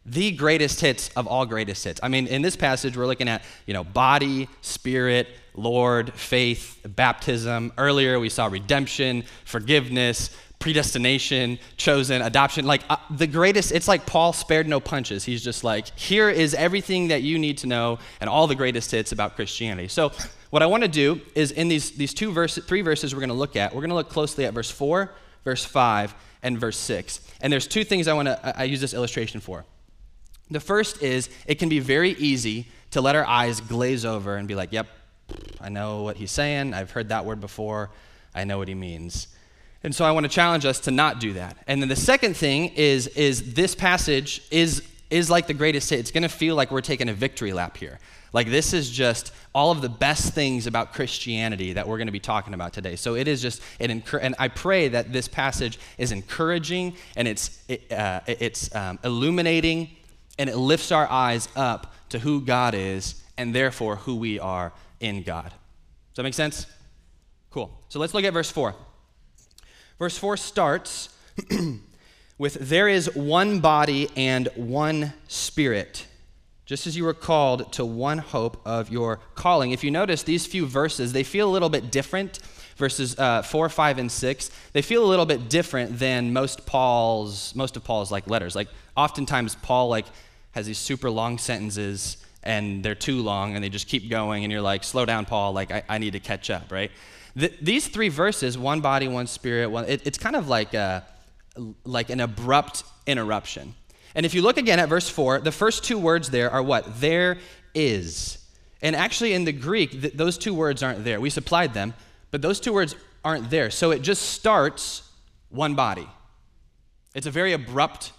the 0.04 0.30
greatest 0.30 0.80
hits 0.80 1.08
of 1.16 1.26
all 1.26 1.46
greatest 1.46 1.84
hits. 1.84 2.00
I 2.02 2.08
mean, 2.08 2.28
in 2.28 2.42
this 2.42 2.56
passage, 2.56 2.96
we're 2.96 3.06
looking 3.06 3.28
at, 3.28 3.42
you 3.66 3.74
know, 3.74 3.82
body, 3.82 4.48
spirit, 4.60 5.28
Lord, 5.54 6.14
faith, 6.14 6.80
baptism. 6.86 7.72
Earlier, 7.76 8.20
we 8.20 8.28
saw 8.28 8.46
redemption, 8.46 9.24
forgiveness, 9.44 10.30
predestination, 10.58 11.58
chosen, 11.76 12.22
adoption. 12.22 12.66
Like 12.66 12.82
uh, 12.88 12.96
the 13.10 13.26
greatest, 13.26 13.72
it's 13.72 13.88
like 13.88 14.06
Paul 14.06 14.32
spared 14.32 14.68
no 14.68 14.80
punches. 14.80 15.24
He's 15.24 15.42
just 15.42 15.64
like, 15.64 15.88
here 15.98 16.30
is 16.30 16.54
everything 16.54 17.08
that 17.08 17.22
you 17.22 17.38
need 17.38 17.58
to 17.58 17.66
know 17.66 17.98
and 18.20 18.30
all 18.30 18.46
the 18.46 18.54
greatest 18.54 18.90
hits 18.92 19.12
about 19.12 19.34
Christianity. 19.34 19.88
So 19.88 20.12
what 20.50 20.62
I 20.62 20.66
want 20.66 20.82
to 20.82 20.88
do 20.88 21.20
is 21.34 21.50
in 21.50 21.68
these, 21.68 21.92
these 21.92 22.14
two 22.14 22.32
verses, 22.32 22.64
three 22.64 22.82
verses 22.82 23.14
we're 23.14 23.20
going 23.20 23.28
to 23.28 23.34
look 23.34 23.56
at, 23.56 23.74
we're 23.74 23.80
going 23.80 23.90
to 23.90 23.96
look 23.96 24.10
closely 24.10 24.44
at 24.44 24.54
verse 24.54 24.70
4, 24.70 25.12
verse 25.44 25.64
5, 25.64 26.14
and 26.42 26.58
verse 26.58 26.76
6. 26.76 27.20
And 27.40 27.52
there's 27.52 27.66
two 27.66 27.84
things 27.84 28.08
I 28.08 28.14
want 28.14 28.28
to 28.28 28.58
I 28.58 28.64
use 28.64 28.80
this 28.80 28.94
illustration 28.94 29.40
for. 29.40 29.64
The 30.50 30.60
first 30.60 31.02
is 31.02 31.28
it 31.46 31.56
can 31.56 31.68
be 31.68 31.80
very 31.80 32.12
easy 32.12 32.68
to 32.92 33.00
let 33.00 33.16
our 33.16 33.26
eyes 33.26 33.60
glaze 33.60 34.04
over 34.04 34.36
and 34.36 34.46
be 34.46 34.54
like, 34.54 34.72
yep, 34.72 34.86
I 35.60 35.68
know 35.68 36.02
what 36.02 36.16
he's 36.16 36.30
saying. 36.30 36.72
I've 36.72 36.92
heard 36.92 37.08
that 37.08 37.24
word 37.24 37.40
before. 37.40 37.90
I 38.34 38.44
know 38.44 38.58
what 38.58 38.68
he 38.68 38.74
means. 38.74 39.28
And 39.82 39.94
so 39.94 40.04
I 40.04 40.12
want 40.12 40.24
to 40.24 40.30
challenge 40.30 40.64
us 40.64 40.80
to 40.80 40.90
not 40.90 41.20
do 41.20 41.32
that. 41.34 41.56
And 41.66 41.80
then 41.80 41.88
the 41.88 41.96
second 41.96 42.36
thing 42.36 42.72
is, 42.74 43.08
is 43.08 43.54
this 43.54 43.74
passage 43.74 44.42
is, 44.50 44.82
is 45.10 45.30
like 45.30 45.46
the 45.46 45.54
greatest 45.54 45.90
hit. 45.90 46.00
It's 46.00 46.10
going 46.10 46.22
to 46.22 46.28
feel 46.28 46.54
like 46.54 46.70
we're 46.70 46.80
taking 46.80 47.08
a 47.08 47.14
victory 47.14 47.52
lap 47.52 47.76
here. 47.76 47.98
Like, 48.36 48.50
this 48.50 48.74
is 48.74 48.90
just 48.90 49.32
all 49.54 49.70
of 49.70 49.80
the 49.80 49.88
best 49.88 50.34
things 50.34 50.66
about 50.66 50.92
Christianity 50.92 51.72
that 51.72 51.88
we're 51.88 51.96
going 51.96 52.08
to 52.08 52.12
be 52.12 52.20
talking 52.20 52.52
about 52.52 52.74
today. 52.74 52.94
So, 52.94 53.14
it 53.14 53.28
is 53.28 53.40
just, 53.40 53.62
an 53.80 54.02
and 54.20 54.34
I 54.38 54.48
pray 54.48 54.88
that 54.88 55.10
this 55.10 55.26
passage 55.26 55.78
is 55.96 56.12
encouraging 56.12 56.96
and 57.16 57.26
it's, 57.26 57.58
it, 57.66 57.90
uh, 57.90 58.20
it's 58.26 58.74
um, 58.74 58.98
illuminating 59.02 59.88
and 60.38 60.50
it 60.50 60.56
lifts 60.58 60.92
our 60.92 61.10
eyes 61.10 61.48
up 61.56 61.94
to 62.10 62.18
who 62.18 62.42
God 62.42 62.74
is 62.74 63.22
and 63.38 63.54
therefore 63.54 63.96
who 63.96 64.16
we 64.16 64.38
are 64.38 64.74
in 65.00 65.22
God. 65.22 65.48
Does 65.48 66.16
that 66.16 66.24
make 66.24 66.34
sense? 66.34 66.66
Cool. 67.50 67.70
So, 67.88 67.98
let's 67.98 68.12
look 68.12 68.24
at 68.24 68.34
verse 68.34 68.50
4. 68.50 68.74
Verse 69.98 70.18
4 70.18 70.36
starts 70.36 71.08
with 72.36 72.52
There 72.60 72.86
is 72.86 73.16
one 73.16 73.60
body 73.60 74.10
and 74.14 74.50
one 74.56 75.14
spirit 75.26 76.06
just 76.66 76.86
as 76.86 76.96
you 76.96 77.04
were 77.04 77.14
called 77.14 77.72
to 77.72 77.84
one 77.84 78.18
hope 78.18 78.60
of 78.66 78.90
your 78.90 79.20
calling. 79.34 79.70
If 79.70 79.84
you 79.84 79.90
notice, 79.90 80.24
these 80.24 80.46
few 80.46 80.66
verses, 80.66 81.12
they 81.12 81.22
feel 81.22 81.48
a 81.48 81.52
little 81.52 81.68
bit 81.70 81.90
different. 81.90 82.40
Verses 82.76 83.18
uh, 83.18 83.40
four, 83.40 83.70
five, 83.70 83.96
and 83.96 84.12
six, 84.12 84.50
they 84.74 84.82
feel 84.82 85.02
a 85.02 85.08
little 85.08 85.24
bit 85.24 85.48
different 85.48 85.98
than 85.98 86.34
most 86.34 86.66
Paul's, 86.66 87.54
most 87.54 87.74
of 87.76 87.84
Paul's 87.84 88.12
like 88.12 88.28
letters. 88.28 88.54
Like 88.54 88.68
oftentimes 88.94 89.54
Paul 89.54 89.88
like 89.88 90.04
has 90.50 90.66
these 90.66 90.76
super 90.76 91.08
long 91.08 91.38
sentences 91.38 92.18
and 92.42 92.84
they're 92.84 92.94
too 92.94 93.22
long 93.22 93.54
and 93.54 93.64
they 93.64 93.70
just 93.70 93.88
keep 93.88 94.10
going 94.10 94.44
and 94.44 94.52
you're 94.52 94.60
like, 94.60 94.84
slow 94.84 95.06
down, 95.06 95.24
Paul. 95.24 95.52
Like 95.54 95.70
I, 95.70 95.84
I 95.88 95.98
need 95.98 96.12
to 96.12 96.20
catch 96.20 96.50
up, 96.50 96.70
right? 96.70 96.90
these 97.60 97.86
three 97.86 98.08
verses, 98.08 98.56
one 98.56 98.80
body, 98.80 99.08
one 99.08 99.26
spirit, 99.26 99.68
one, 99.68 99.84
it, 99.84 100.06
it's 100.06 100.16
kind 100.16 100.34
of 100.34 100.48
like 100.48 100.72
a, 100.72 101.04
like 101.84 102.08
an 102.08 102.20
abrupt 102.20 102.82
interruption. 103.06 103.74
And 104.16 104.24
if 104.24 104.32
you 104.32 104.40
look 104.40 104.56
again 104.56 104.80
at 104.80 104.88
verse 104.88 105.10
4, 105.10 105.40
the 105.40 105.52
first 105.52 105.84
two 105.84 105.98
words 105.98 106.30
there 106.30 106.50
are 106.50 106.62
what? 106.62 107.00
There 107.00 107.36
is. 107.74 108.38
And 108.80 108.96
actually, 108.96 109.34
in 109.34 109.44
the 109.44 109.52
Greek, 109.52 109.90
th- 109.90 110.14
those 110.14 110.38
two 110.38 110.54
words 110.54 110.82
aren't 110.82 111.04
there. 111.04 111.20
We 111.20 111.28
supplied 111.28 111.74
them, 111.74 111.92
but 112.30 112.40
those 112.40 112.58
two 112.58 112.72
words 112.72 112.96
aren't 113.22 113.50
there. 113.50 113.70
So 113.70 113.90
it 113.90 114.00
just 114.00 114.30
starts 114.30 115.02
one 115.50 115.74
body. 115.74 116.08
It's 117.14 117.26
a 117.26 117.30
very 117.30 117.52
abrupt 117.52 118.12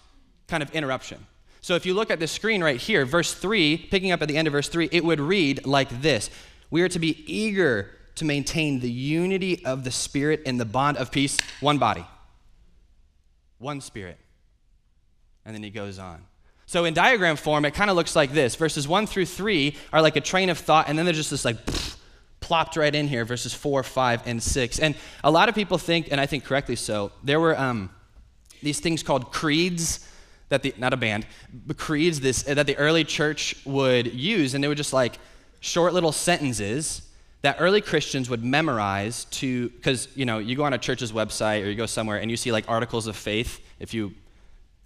kind 0.48 0.62
of 0.62 0.70
interruption. 0.70 1.26
So 1.62 1.74
if 1.74 1.84
you 1.84 1.96
look 1.96 2.12
at 2.12 2.20
the 2.20 2.28
screen 2.28 2.64
right 2.64 2.80
here, 2.80 3.04
verse 3.04 3.34
3, 3.34 3.88
picking 3.90 4.12
up 4.12 4.22
at 4.22 4.28
the 4.28 4.38
end 4.38 4.48
of 4.48 4.52
verse 4.52 4.70
3, 4.70 4.90
it 4.92 5.04
would 5.04 5.20
read 5.20 5.66
like 5.66 5.90
this 6.04 6.30
We 6.70 6.84
are 6.84 6.90
to 6.90 7.00
be 7.00 7.24
eager 7.26 7.90
to 8.16 8.26
maintain 8.26 8.82
the 8.82 8.92
unity 8.92 9.66
of 9.66 9.84
the 9.84 9.92
Spirit 9.92 10.44
in 10.46 10.58
the 10.58 10.66
bond 10.66 10.98
of 10.98 11.12
peace, 11.12 11.40
one 11.60 11.80
body, 11.80 12.06
one 13.58 13.82
Spirit. 13.82 14.20
And 15.48 15.56
then 15.56 15.64
he 15.64 15.72
goes 15.72 15.98
on. 15.98 16.22
So 16.68 16.84
in 16.84 16.94
diagram 16.94 17.38
form, 17.38 17.64
it 17.64 17.74
kind 17.74 17.90
of 17.90 17.96
looks 17.96 18.16
like 18.16 18.34
this. 18.34 18.56
Verses 18.56 18.88
1 18.88 19.08
through 19.08 19.26
3 19.26 19.76
are 19.94 20.02
like 20.02 20.18
a 20.18 20.22
train 20.22 20.50
of 20.50 20.58
thought, 20.58 20.90
and 20.90 21.00
then 21.00 21.06
there's 21.06 21.18
just 21.18 21.32
this 21.32 21.46
like 21.46 21.66
pfft, 21.66 21.96
plopped 22.42 22.76
right 22.76 22.94
in 22.94 23.08
here, 23.08 23.24
verses 23.24 23.54
4, 23.54 23.82
5, 23.84 24.28
and 24.28 24.44
6. 24.44 24.80
And 24.80 24.96
a 25.24 25.32
lot 25.32 25.48
of 25.48 25.56
people 25.56 25.78
think, 25.78 26.10
and 26.12 26.20
I 26.20 26.26
think 26.26 26.44
correctly 26.44 26.76
so, 26.76 27.14
there 27.24 27.40
were 27.40 27.58
um, 27.58 27.90
these 28.62 28.82
things 28.82 29.02
called 29.02 29.32
creeds 29.32 30.08
that 30.50 30.62
the, 30.62 30.74
not 30.78 30.92
a 30.92 30.98
band, 30.98 31.26
but 31.54 31.78
creeds 31.78 32.20
this, 32.20 32.44
that 32.44 32.68
the 32.68 32.78
early 32.78 33.06
church 33.06 33.56
would 33.66 34.14
use, 34.14 34.54
and 34.54 34.62
they 34.62 34.68
were 34.68 34.76
just 34.76 34.94
like 34.94 35.20
short 35.62 35.94
little 35.94 36.12
sentences 36.12 37.02
that 37.44 37.58
early 37.60 37.82
Christians 37.82 38.30
would 38.30 38.44
memorize 38.44 39.26
to, 39.26 39.70
because, 39.70 40.10
you 40.16 40.26
know, 40.26 40.40
you 40.40 40.56
go 40.56 40.64
on 40.64 40.74
a 40.74 40.78
church's 40.78 41.12
website 41.14 41.64
or 41.64 41.70
you 41.70 41.76
go 41.76 41.86
somewhere 41.86 42.18
and 42.18 42.30
you 42.30 42.36
see 42.36 42.52
like 42.52 42.66
articles 42.68 43.08
of 43.08 43.16
faith, 43.16 43.62
if 43.80 43.94
you 43.94 44.14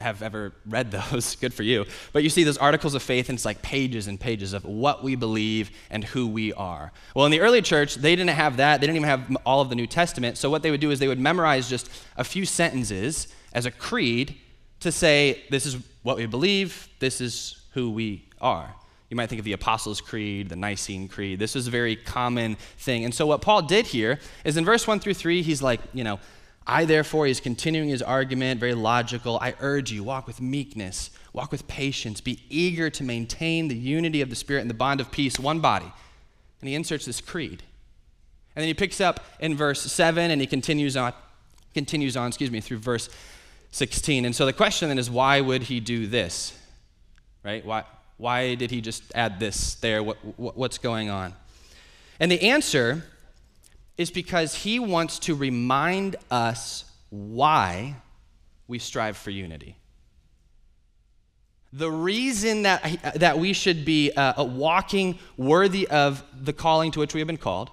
have 0.02 0.22
ever 0.22 0.54
read 0.66 0.92
those, 0.92 1.36
good 1.42 1.54
for 1.54 1.64
you. 1.64 1.86
But 2.14 2.24
you 2.24 2.30
see 2.30 2.44
those 2.44 2.58
articles 2.58 2.96
of 2.96 3.02
faith, 3.02 3.30
and 3.30 3.38
it's 3.38 3.46
like 3.46 3.62
pages 3.62 4.08
and 4.08 4.20
pages 4.20 4.54
of 4.54 4.66
what 4.66 5.04
we 5.04 5.16
believe 5.16 5.72
and 5.90 6.04
who 6.04 6.28
we 6.28 6.54
are. 6.54 6.92
Well, 7.16 7.26
in 7.26 7.32
the 7.32 7.42
early 7.42 7.62
church, 7.62 7.96
they 7.96 8.16
didn't 8.16 8.36
have 8.36 8.58
that. 8.58 8.82
They 8.82 8.88
didn't 8.88 8.98
even 8.98 9.10
have 9.10 9.38
all 9.46 9.62
of 9.62 9.70
the 9.70 9.76
New 9.76 9.88
Testament. 9.88 10.38
So 10.38 10.50
what 10.50 10.64
they 10.64 10.72
would 10.72 10.82
do 10.82 10.92
is 10.92 11.00
they 11.00 11.08
would 11.08 11.20
memorize 11.20 11.70
just 11.70 11.90
a 12.18 12.24
few 12.24 12.46
sentences 12.46 13.28
as 13.54 13.66
a 13.66 13.72
creed 13.72 14.36
to 14.82 14.92
say, 14.92 15.44
this 15.50 15.66
is 15.66 15.78
what 16.04 16.18
we 16.18 16.26
believe, 16.26 16.90
this 17.00 17.22
is 17.22 17.62
who 17.74 17.92
we 17.92 18.26
are. 18.40 18.76
You 19.10 19.18
might 19.18 19.28
think 19.28 19.40
of 19.40 19.46
the 19.46 19.54
Apostles' 19.54 20.00
Creed, 20.00 20.48
the 20.50 20.56
Nicene 20.56 21.10
Creed. 21.10 21.38
This 21.38 21.54
was 21.54 21.68
a 21.68 21.70
very 21.70 21.98
common 21.98 22.56
thing. 22.78 23.04
And 23.04 23.14
so, 23.14 23.28
what 23.28 23.42
Paul 23.42 23.62
did 23.62 23.86
here 23.86 24.20
is 24.46 24.56
in 24.56 24.64
verse 24.64 24.88
1 24.88 25.02
through 25.02 25.16
3, 25.16 25.42
he's 25.42 25.62
like, 25.62 25.82
you 25.94 26.06
know, 26.06 26.18
I, 26.68 26.86
therefore, 26.86 27.26
he's 27.26 27.40
continuing 27.40 27.90
his 27.90 28.02
argument, 28.02 28.60
very 28.60 28.76
logical. 28.76 29.40
I 29.42 29.56
urge 29.60 29.92
you, 29.92 30.04
walk 30.04 30.28
with 30.28 30.40
meekness, 30.40 31.10
walk 31.34 31.52
with 31.52 31.68
patience, 31.68 32.22
be 32.22 32.40
eager 32.50 32.90
to 32.92 33.04
maintain 33.04 33.68
the 33.68 33.76
unity 33.76 34.22
of 34.22 34.30
the 34.30 34.36
Spirit 34.36 34.62
and 34.62 34.70
the 34.70 34.76
bond 34.76 35.02
of 35.02 35.12
peace, 35.12 35.40
one 35.40 35.60
body. 35.60 35.92
And 36.62 36.70
he 36.70 36.76
inserts 36.76 37.06
this 37.06 37.20
creed. 37.20 37.64
And 38.56 38.62
then 38.62 38.68
he 38.68 38.74
picks 38.74 39.02
up 39.02 39.22
in 39.40 39.56
verse 39.56 39.82
7 39.82 40.30
and 40.30 40.40
he 40.40 40.48
continues 40.48 40.96
on, 40.96 41.14
continues 41.74 42.16
on, 42.16 42.28
excuse 42.28 42.52
me, 42.52 42.62
through 42.62 42.80
verse 42.80 43.10
16. 43.72 44.26
And 44.26 44.36
so 44.36 44.46
the 44.46 44.54
question 44.54 44.90
then 44.90 45.00
is 45.00 45.10
why 45.10 45.42
would 45.42 45.64
he 45.64 45.80
do 45.80 46.06
this? 46.06 46.58
Right? 47.44 47.66
Why, 47.66 47.86
why 48.18 48.56
did 48.56 48.70
he 48.70 48.82
just 48.82 49.04
add 49.16 49.40
this 49.40 49.76
there? 49.76 50.04
What, 50.04 50.18
what, 50.38 50.58
what's 50.58 50.78
going 50.78 51.10
on? 51.10 51.34
And 52.20 52.32
the 52.32 52.42
answer 52.44 53.04
is 54.02 54.12
because 54.12 54.56
he 54.56 54.80
wants 54.80 55.20
to 55.20 55.36
remind 55.36 56.16
us 56.30 56.86
why 57.10 57.96
we 58.68 58.80
strive 58.80 59.16
for 59.16 59.30
unity. 59.30 59.78
The 61.72 61.92
reason 61.92 62.64
that, 62.64 63.14
that 63.16 63.40
we 63.40 63.54
should 63.54 63.86
be 63.86 64.12
uh, 64.12 64.44
walking 64.44 65.20
worthy 65.38 65.88
of 65.88 66.24
the 66.34 66.52
calling 66.52 66.92
to 66.92 67.00
which 67.00 67.14
we 67.14 67.22
have 67.22 67.28
been 67.28 67.38
called, 67.38 67.70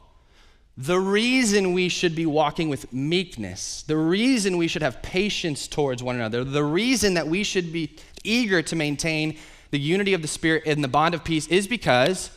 the 0.76 1.00
reason 1.00 1.73
we 1.73 1.88
should 1.88 2.14
be 2.14 2.26
walking 2.26 2.68
with 2.68 2.92
meekness, 2.92 3.82
the 3.82 3.97
reason 3.97 4.56
we 4.56 4.68
should 4.68 4.82
have 4.82 5.02
patience 5.02 5.66
towards 5.66 6.02
one 6.02 6.14
another, 6.14 6.44
the 6.44 6.62
reason 6.62 7.14
that 7.14 7.26
we 7.26 7.42
should 7.42 7.73
be 7.73 7.97
eager 8.23 8.62
to 8.62 8.76
maintain 8.76 9.37
the 9.70 9.80
unity 9.80 10.14
of 10.14 10.23
the 10.23 10.28
Spirit 10.28 10.62
and 10.66 10.85
the 10.85 10.88
bond 10.88 11.14
of 11.14 11.25
peace 11.25 11.49
is 11.49 11.66
because 11.66 12.30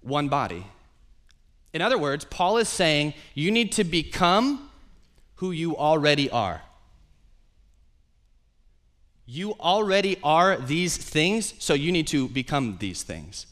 one 0.00 0.28
body. 0.28 0.64
In 1.72 1.80
other 1.80 1.98
words, 1.98 2.24
Paul 2.24 2.58
is 2.58 2.68
saying 2.68 3.14
you 3.34 3.50
need 3.50 3.72
to 3.72 3.84
become 3.84 4.68
who 5.36 5.50
you 5.50 5.76
already 5.76 6.30
are. 6.30 6.62
You 9.24 9.54
already 9.54 10.18
are 10.22 10.56
these 10.56 10.96
things, 10.96 11.54
so 11.58 11.74
you 11.74 11.90
need 11.92 12.06
to 12.08 12.28
become 12.28 12.76
these 12.78 13.02
things. 13.02 13.46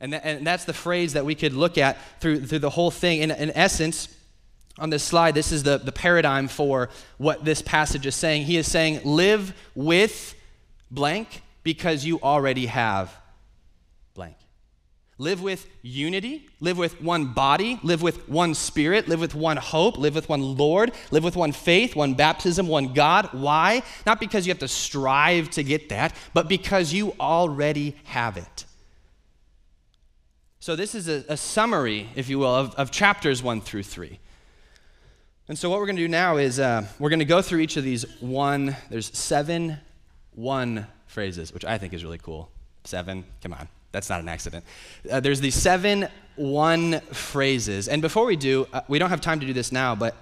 And, 0.00 0.12
th- 0.12 0.22
and 0.24 0.46
that's 0.46 0.64
the 0.64 0.72
phrase 0.72 1.12
that 1.12 1.24
we 1.24 1.34
could 1.34 1.52
look 1.52 1.76
at 1.78 1.98
through, 2.20 2.46
through 2.46 2.60
the 2.60 2.70
whole 2.70 2.90
thing. 2.90 3.20
In, 3.20 3.30
in 3.30 3.50
essence, 3.50 4.08
on 4.78 4.90
this 4.90 5.02
slide, 5.04 5.34
this 5.34 5.52
is 5.52 5.62
the, 5.62 5.78
the 5.78 5.92
paradigm 5.92 6.48
for 6.48 6.88
what 7.18 7.44
this 7.44 7.62
passage 7.62 8.06
is 8.06 8.14
saying. 8.14 8.44
He 8.44 8.56
is 8.56 8.70
saying, 8.70 9.00
live 9.04 9.54
with 9.74 10.34
blank 10.90 11.42
because 11.62 12.04
you 12.04 12.20
already 12.20 12.66
have. 12.66 13.14
Live 15.16 15.42
with 15.42 15.68
unity, 15.82 16.48
live 16.58 16.76
with 16.76 17.00
one 17.00 17.32
body, 17.32 17.78
live 17.84 18.02
with 18.02 18.28
one 18.28 18.52
spirit, 18.52 19.06
live 19.08 19.20
with 19.20 19.34
one 19.34 19.56
hope, 19.56 19.96
live 19.96 20.16
with 20.16 20.28
one 20.28 20.56
Lord, 20.56 20.90
live 21.12 21.22
with 21.22 21.36
one 21.36 21.52
faith, 21.52 21.94
one 21.94 22.14
baptism, 22.14 22.66
one 22.66 22.92
God. 22.92 23.28
Why? 23.30 23.84
Not 24.06 24.18
because 24.18 24.44
you 24.44 24.50
have 24.50 24.58
to 24.58 24.68
strive 24.68 25.50
to 25.50 25.62
get 25.62 25.88
that, 25.90 26.16
but 26.32 26.48
because 26.48 26.92
you 26.92 27.14
already 27.20 27.94
have 28.04 28.36
it. 28.36 28.64
So, 30.58 30.74
this 30.74 30.96
is 30.96 31.08
a, 31.08 31.24
a 31.28 31.36
summary, 31.36 32.08
if 32.16 32.28
you 32.28 32.40
will, 32.40 32.54
of, 32.54 32.74
of, 32.74 32.90
chapters 32.90 33.42
one 33.42 33.60
through 33.60 33.82
three. 33.82 34.18
And 35.46 35.56
so, 35.56 35.70
what 35.70 35.78
we're 35.78 35.86
going 35.86 35.96
to 35.96 36.02
do 36.02 36.08
now 36.08 36.38
is 36.38 36.58
uh, 36.58 36.86
we're 36.98 37.10
going 37.10 37.18
to 37.18 37.24
go 37.24 37.42
through 37.42 37.60
each 37.60 37.76
of 37.76 37.84
these 37.84 38.04
one, 38.20 38.74
there's 38.90 39.16
seven 39.16 39.76
one 40.32 40.86
phrases, 41.06 41.52
which 41.52 41.64
I 41.64 41.78
think 41.78 41.92
is 41.92 42.02
really 42.02 42.18
cool. 42.18 42.50
Seven, 42.84 43.24
come 43.42 43.52
on. 43.52 43.68
That's 43.94 44.10
not 44.10 44.20
an 44.20 44.28
accident. 44.28 44.64
Uh, 45.08 45.20
there's 45.20 45.40
these 45.40 45.54
seven 45.54 46.08
one 46.34 46.98
phrases. 47.12 47.86
And 47.86 48.02
before 48.02 48.26
we 48.26 48.34
do, 48.34 48.66
uh, 48.72 48.80
we 48.88 48.98
don't 48.98 49.10
have 49.10 49.20
time 49.20 49.38
to 49.38 49.46
do 49.46 49.52
this 49.52 49.70
now, 49.70 49.94
but 49.94 50.16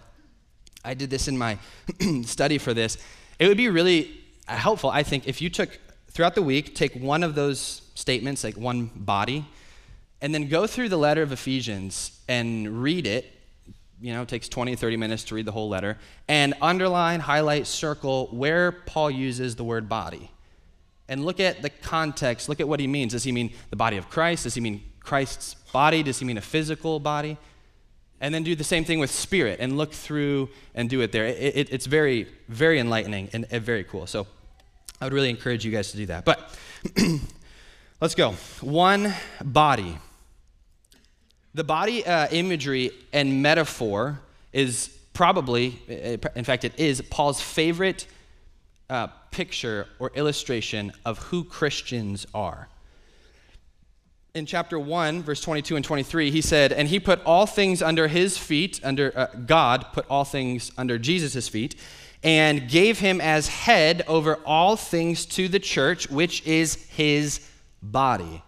I 0.84 0.92
did 0.92 1.08
this 1.08 1.26
in 1.26 1.38
my 1.38 1.56
study 2.24 2.58
for 2.58 2.74
this. 2.74 2.98
It 3.38 3.48
would 3.48 3.56
be 3.56 3.70
really 3.70 4.20
helpful, 4.46 4.90
I 4.90 5.04
think, 5.04 5.26
if 5.26 5.40
you 5.40 5.48
took 5.48 5.78
throughout 6.10 6.34
the 6.34 6.42
week, 6.42 6.74
take 6.74 6.94
one 6.94 7.22
of 7.22 7.34
those 7.34 7.80
statements, 7.94 8.44
like 8.44 8.58
one 8.58 8.90
body, 8.94 9.46
and 10.20 10.34
then 10.34 10.48
go 10.48 10.66
through 10.66 10.90
the 10.90 10.98
letter 10.98 11.22
of 11.22 11.32
Ephesians 11.32 12.20
and 12.28 12.82
read 12.82 13.06
it. 13.06 13.32
You 14.02 14.12
know, 14.12 14.20
it 14.20 14.28
takes 14.28 14.50
20, 14.50 14.76
30 14.76 14.98
minutes 14.98 15.24
to 15.24 15.34
read 15.34 15.46
the 15.46 15.52
whole 15.52 15.70
letter, 15.70 15.96
and 16.28 16.52
underline, 16.60 17.20
highlight, 17.20 17.66
circle 17.66 18.28
where 18.32 18.70
Paul 18.70 19.10
uses 19.10 19.56
the 19.56 19.64
word 19.64 19.88
body 19.88 20.30
and 21.12 21.26
look 21.26 21.40
at 21.40 21.60
the 21.60 21.68
context. 21.68 22.48
Look 22.48 22.58
at 22.58 22.66
what 22.66 22.80
he 22.80 22.86
means. 22.86 23.12
Does 23.12 23.22
he 23.22 23.32
mean 23.32 23.52
the 23.68 23.76
body 23.76 23.98
of 23.98 24.08
Christ? 24.08 24.44
Does 24.44 24.54
he 24.54 24.62
mean 24.62 24.82
Christ's 25.00 25.54
body? 25.70 26.02
Does 26.02 26.18
he 26.18 26.24
mean 26.24 26.38
a 26.38 26.42
physical 26.42 26.98
body? 27.00 27.36
And 28.18 28.34
then 28.34 28.42
do 28.44 28.56
the 28.56 28.64
same 28.64 28.84
thing 28.84 28.98
with 28.98 29.10
spirit 29.10 29.60
and 29.60 29.76
look 29.76 29.92
through 29.92 30.48
and 30.74 30.88
do 30.88 31.02
it 31.02 31.12
there. 31.12 31.26
It, 31.26 31.56
it, 31.56 31.68
it's 31.70 31.84
very, 31.84 32.28
very 32.48 32.80
enlightening 32.80 33.28
and, 33.34 33.44
and 33.50 33.62
very 33.62 33.84
cool. 33.84 34.06
So 34.06 34.26
I 35.02 35.04
would 35.04 35.12
really 35.12 35.28
encourage 35.28 35.66
you 35.66 35.70
guys 35.70 35.90
to 35.90 35.98
do 35.98 36.06
that. 36.06 36.24
But 36.24 36.58
let's 38.00 38.14
go. 38.14 38.30
One 38.62 39.12
body. 39.44 39.98
The 41.52 41.64
body 41.64 42.06
uh, 42.06 42.28
imagery 42.30 42.90
and 43.12 43.42
metaphor 43.42 44.18
is 44.54 44.88
probably, 45.12 45.78
in 46.34 46.44
fact, 46.44 46.64
it 46.64 46.78
is 46.78 47.02
Paul's 47.02 47.42
favorite 47.42 48.06
uh, 48.92 49.06
picture 49.30 49.86
or 49.98 50.12
illustration 50.14 50.92
of 51.06 51.18
who 51.18 51.42
Christians 51.44 52.26
are. 52.34 52.68
In 54.34 54.44
chapter 54.44 54.78
1, 54.78 55.22
verse 55.22 55.40
22 55.40 55.76
and 55.76 55.84
23, 55.84 56.30
he 56.30 56.42
said, 56.42 56.72
And 56.72 56.88
he 56.88 57.00
put 57.00 57.24
all 57.24 57.46
things 57.46 57.80
under 57.80 58.08
his 58.08 58.36
feet, 58.36 58.80
under 58.84 59.12
uh, 59.16 59.26
God 59.46 59.86
put 59.94 60.04
all 60.10 60.24
things 60.24 60.72
under 60.76 60.98
Jesus' 60.98 61.48
feet, 61.48 61.74
and 62.22 62.68
gave 62.68 62.98
him 62.98 63.20
as 63.20 63.48
head 63.48 64.04
over 64.06 64.36
all 64.44 64.76
things 64.76 65.24
to 65.26 65.48
the 65.48 65.58
church, 65.58 66.10
which 66.10 66.46
is 66.46 66.74
his 66.90 67.40
body. 67.82 68.42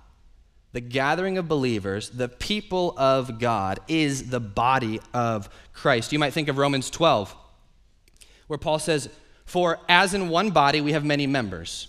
The 0.73 0.83
gathering 0.83 1.39
of 1.39 1.49
believers, 1.49 2.11
the 2.11 2.29
people 2.29 2.95
of 2.99 3.39
God, 3.39 3.81
is 3.89 4.29
the 4.29 4.41
body 4.41 5.01
of 5.15 5.49
Christ. 5.73 6.13
You 6.13 6.19
might 6.19 6.35
think 6.35 6.49
of 6.49 6.59
Romans 6.59 6.91
12, 6.91 7.35
where 8.47 8.59
Paul 8.59 8.79
says, 8.79 9.09
for 9.45 9.79
as 9.89 10.15
in 10.15 10.29
one 10.29 10.51
body, 10.51 10.81
we 10.81 10.93
have 10.93 11.05
many 11.05 11.27
members. 11.27 11.89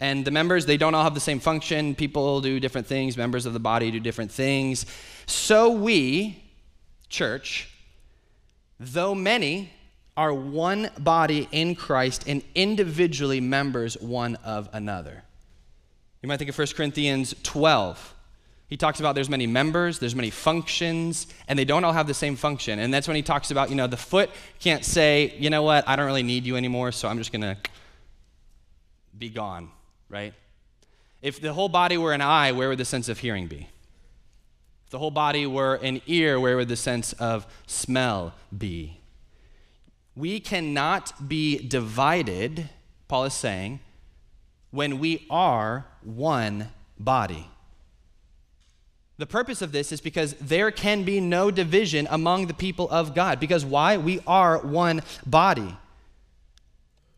And 0.00 0.24
the 0.24 0.30
members, 0.30 0.66
they 0.66 0.76
don't 0.76 0.94
all 0.94 1.04
have 1.04 1.14
the 1.14 1.20
same 1.20 1.40
function. 1.40 1.94
People 1.94 2.40
do 2.40 2.60
different 2.60 2.86
things. 2.86 3.16
Members 3.16 3.46
of 3.46 3.52
the 3.52 3.60
body 3.60 3.90
do 3.90 3.98
different 3.98 4.30
things. 4.30 4.86
So 5.26 5.70
we, 5.70 6.42
church, 7.08 7.68
though 8.78 9.14
many, 9.14 9.72
are 10.16 10.32
one 10.32 10.90
body 10.98 11.48
in 11.52 11.74
Christ 11.74 12.24
and 12.26 12.42
individually 12.54 13.40
members 13.40 13.96
one 13.98 14.36
of 14.36 14.68
another. 14.72 15.22
You 16.22 16.28
might 16.28 16.38
think 16.38 16.50
of 16.50 16.58
1 16.58 16.66
Corinthians 16.74 17.34
12. 17.44 18.14
He 18.68 18.76
talks 18.76 19.00
about 19.00 19.14
there's 19.14 19.30
many 19.30 19.46
members, 19.46 19.98
there's 19.98 20.14
many 20.14 20.28
functions, 20.28 21.26
and 21.48 21.58
they 21.58 21.64
don't 21.64 21.84
all 21.84 21.94
have 21.94 22.06
the 22.06 22.14
same 22.14 22.36
function. 22.36 22.78
And 22.78 22.92
that's 22.92 23.08
when 23.08 23.16
he 23.16 23.22
talks 23.22 23.50
about, 23.50 23.70
you 23.70 23.76
know, 23.76 23.86
the 23.86 23.96
foot 23.96 24.28
can't 24.60 24.84
say, 24.84 25.34
you 25.38 25.48
know 25.48 25.62
what, 25.62 25.88
I 25.88 25.96
don't 25.96 26.04
really 26.04 26.22
need 26.22 26.44
you 26.44 26.56
anymore, 26.56 26.92
so 26.92 27.08
I'm 27.08 27.16
just 27.16 27.32
going 27.32 27.42
to 27.42 27.56
be 29.16 29.30
gone, 29.30 29.70
right? 30.10 30.34
If 31.22 31.40
the 31.40 31.54
whole 31.54 31.70
body 31.70 31.96
were 31.96 32.12
an 32.12 32.20
eye, 32.20 32.52
where 32.52 32.68
would 32.68 32.78
the 32.78 32.84
sense 32.84 33.08
of 33.08 33.18
hearing 33.18 33.46
be? 33.46 33.68
If 34.84 34.90
the 34.90 34.98
whole 34.98 35.10
body 35.10 35.46
were 35.46 35.76
an 35.76 36.02
ear, 36.06 36.38
where 36.38 36.56
would 36.56 36.68
the 36.68 36.76
sense 36.76 37.14
of 37.14 37.46
smell 37.66 38.34
be? 38.56 39.00
We 40.14 40.40
cannot 40.40 41.26
be 41.26 41.58
divided, 41.58 42.68
Paul 43.08 43.24
is 43.24 43.34
saying, 43.34 43.80
when 44.70 44.98
we 44.98 45.26
are 45.30 45.86
one 46.02 46.68
body. 46.98 47.48
The 49.18 49.26
purpose 49.26 49.62
of 49.62 49.72
this 49.72 49.90
is 49.90 50.00
because 50.00 50.34
there 50.34 50.70
can 50.70 51.02
be 51.02 51.20
no 51.20 51.50
division 51.50 52.06
among 52.08 52.46
the 52.46 52.54
people 52.54 52.88
of 52.88 53.14
God. 53.16 53.40
Because 53.40 53.64
why? 53.64 53.96
We 53.96 54.20
are 54.28 54.58
one 54.58 55.02
body. 55.26 55.76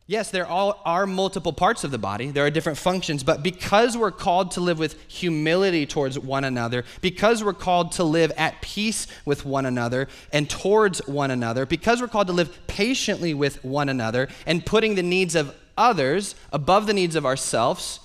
Yes, 0.07 0.33
there 0.33 0.47
are 0.49 1.07
multiple 1.07 1.53
parts 1.53 1.85
of 1.85 1.93
the 1.93 1.99
body, 1.99 2.33
there 2.33 2.45
are 2.45 2.51
different 2.51 2.79
functions, 2.79 3.23
but 3.23 3.45
because 3.45 3.97
we're 3.97 4.11
called 4.11 4.51
to 4.53 4.61
live 4.61 4.77
with 4.77 5.01
humility 5.07 5.87
towards 5.87 6.19
one 6.19 6.43
another, 6.43 6.85
because 7.01 7.45
we're 7.45 7.53
called 7.53 7.93
to 7.93 8.03
live 8.03 8.33
at 8.37 8.61
peace 8.61 9.07
with 9.25 9.45
one 9.45 9.67
another 9.67 10.09
and 10.33 10.51
towards 10.51 10.99
one 11.07 11.31
another, 11.31 11.65
because 11.65 12.01
we're 12.01 12.09
called 12.09 12.27
to 12.27 12.33
live 12.33 12.59
patiently 12.67 13.35
with 13.35 13.65
one 13.65 13.89
another 13.89 14.27
and 14.47 14.67
putting 14.67 14.97
the 14.97 15.03
needs 15.05 15.37
of 15.37 15.55
others 15.79 16.35
above 16.53 16.89
the 16.89 16.93
needs 16.93 17.15
of 17.15 17.25
ourselves, 17.25 18.01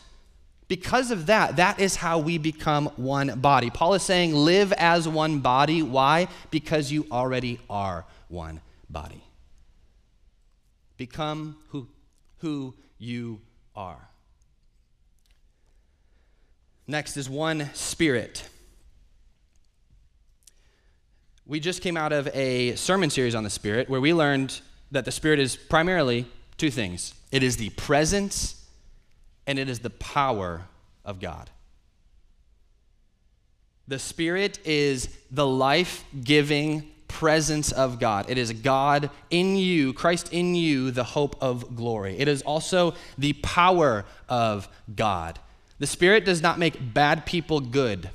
because 0.67 1.11
of 1.11 1.27
that, 1.27 1.57
that 1.57 1.79
is 1.79 1.95
how 1.95 2.19
we 2.19 2.37
become 2.37 2.87
one 2.95 3.39
body. 3.39 3.69
Paul 3.69 3.93
is 3.93 4.03
saying, 4.03 4.33
live 4.33 4.73
as 4.73 5.07
one 5.07 5.39
body. 5.39 5.83
Why? 5.83 6.27
Because 6.49 6.91
you 6.91 7.05
already 7.11 7.59
are 7.69 8.05
one 8.29 8.61
body. 8.89 9.23
Become 10.97 11.57
who 11.69 11.87
who 12.39 12.73
you 12.97 13.41
are. 13.75 14.09
Next 16.87 17.17
is 17.17 17.29
one 17.29 17.69
spirit. 17.73 18.47
We 21.47 21.59
just 21.59 21.81
came 21.81 21.97
out 21.97 22.11
of 22.11 22.27
a 22.33 22.75
sermon 22.75 23.09
series 23.09 23.35
on 23.35 23.43
the 23.43 23.49
Spirit 23.49 23.89
where 23.89 24.01
we 24.01 24.13
learned 24.13 24.61
that 24.91 25.05
the 25.05 25.11
Spirit 25.11 25.39
is 25.39 25.55
primarily 25.55 26.27
two 26.57 26.71
things 26.71 27.13
it 27.31 27.43
is 27.43 27.57
the 27.57 27.69
presence 27.71 28.64
and 29.47 29.59
it 29.59 29.69
is 29.69 29.79
the 29.79 29.89
power 29.89 30.63
of 31.03 31.19
God. 31.19 31.49
The 33.87 33.99
Spirit 33.99 34.59
is 34.65 35.09
the 35.29 35.45
life 35.45 36.03
giving 36.23 36.89
presence 37.07 37.71
of 37.71 37.99
God. 37.99 38.25
It 38.29 38.37
is 38.37 38.51
God 38.51 39.09
in 39.29 39.55
you, 39.55 39.93
Christ 39.93 40.33
in 40.33 40.55
you, 40.55 40.91
the 40.91 41.03
hope 41.03 41.35
of 41.41 41.75
glory. 41.75 42.17
It 42.17 42.27
is 42.27 42.41
also 42.41 42.95
the 43.17 43.33
power 43.33 44.05
of 44.27 44.67
God. 44.95 45.39
The 45.77 45.87
Spirit 45.87 46.25
does 46.25 46.41
not 46.41 46.57
make 46.57 46.93
bad 46.93 47.25
people 47.25 47.59
good. 47.59 48.09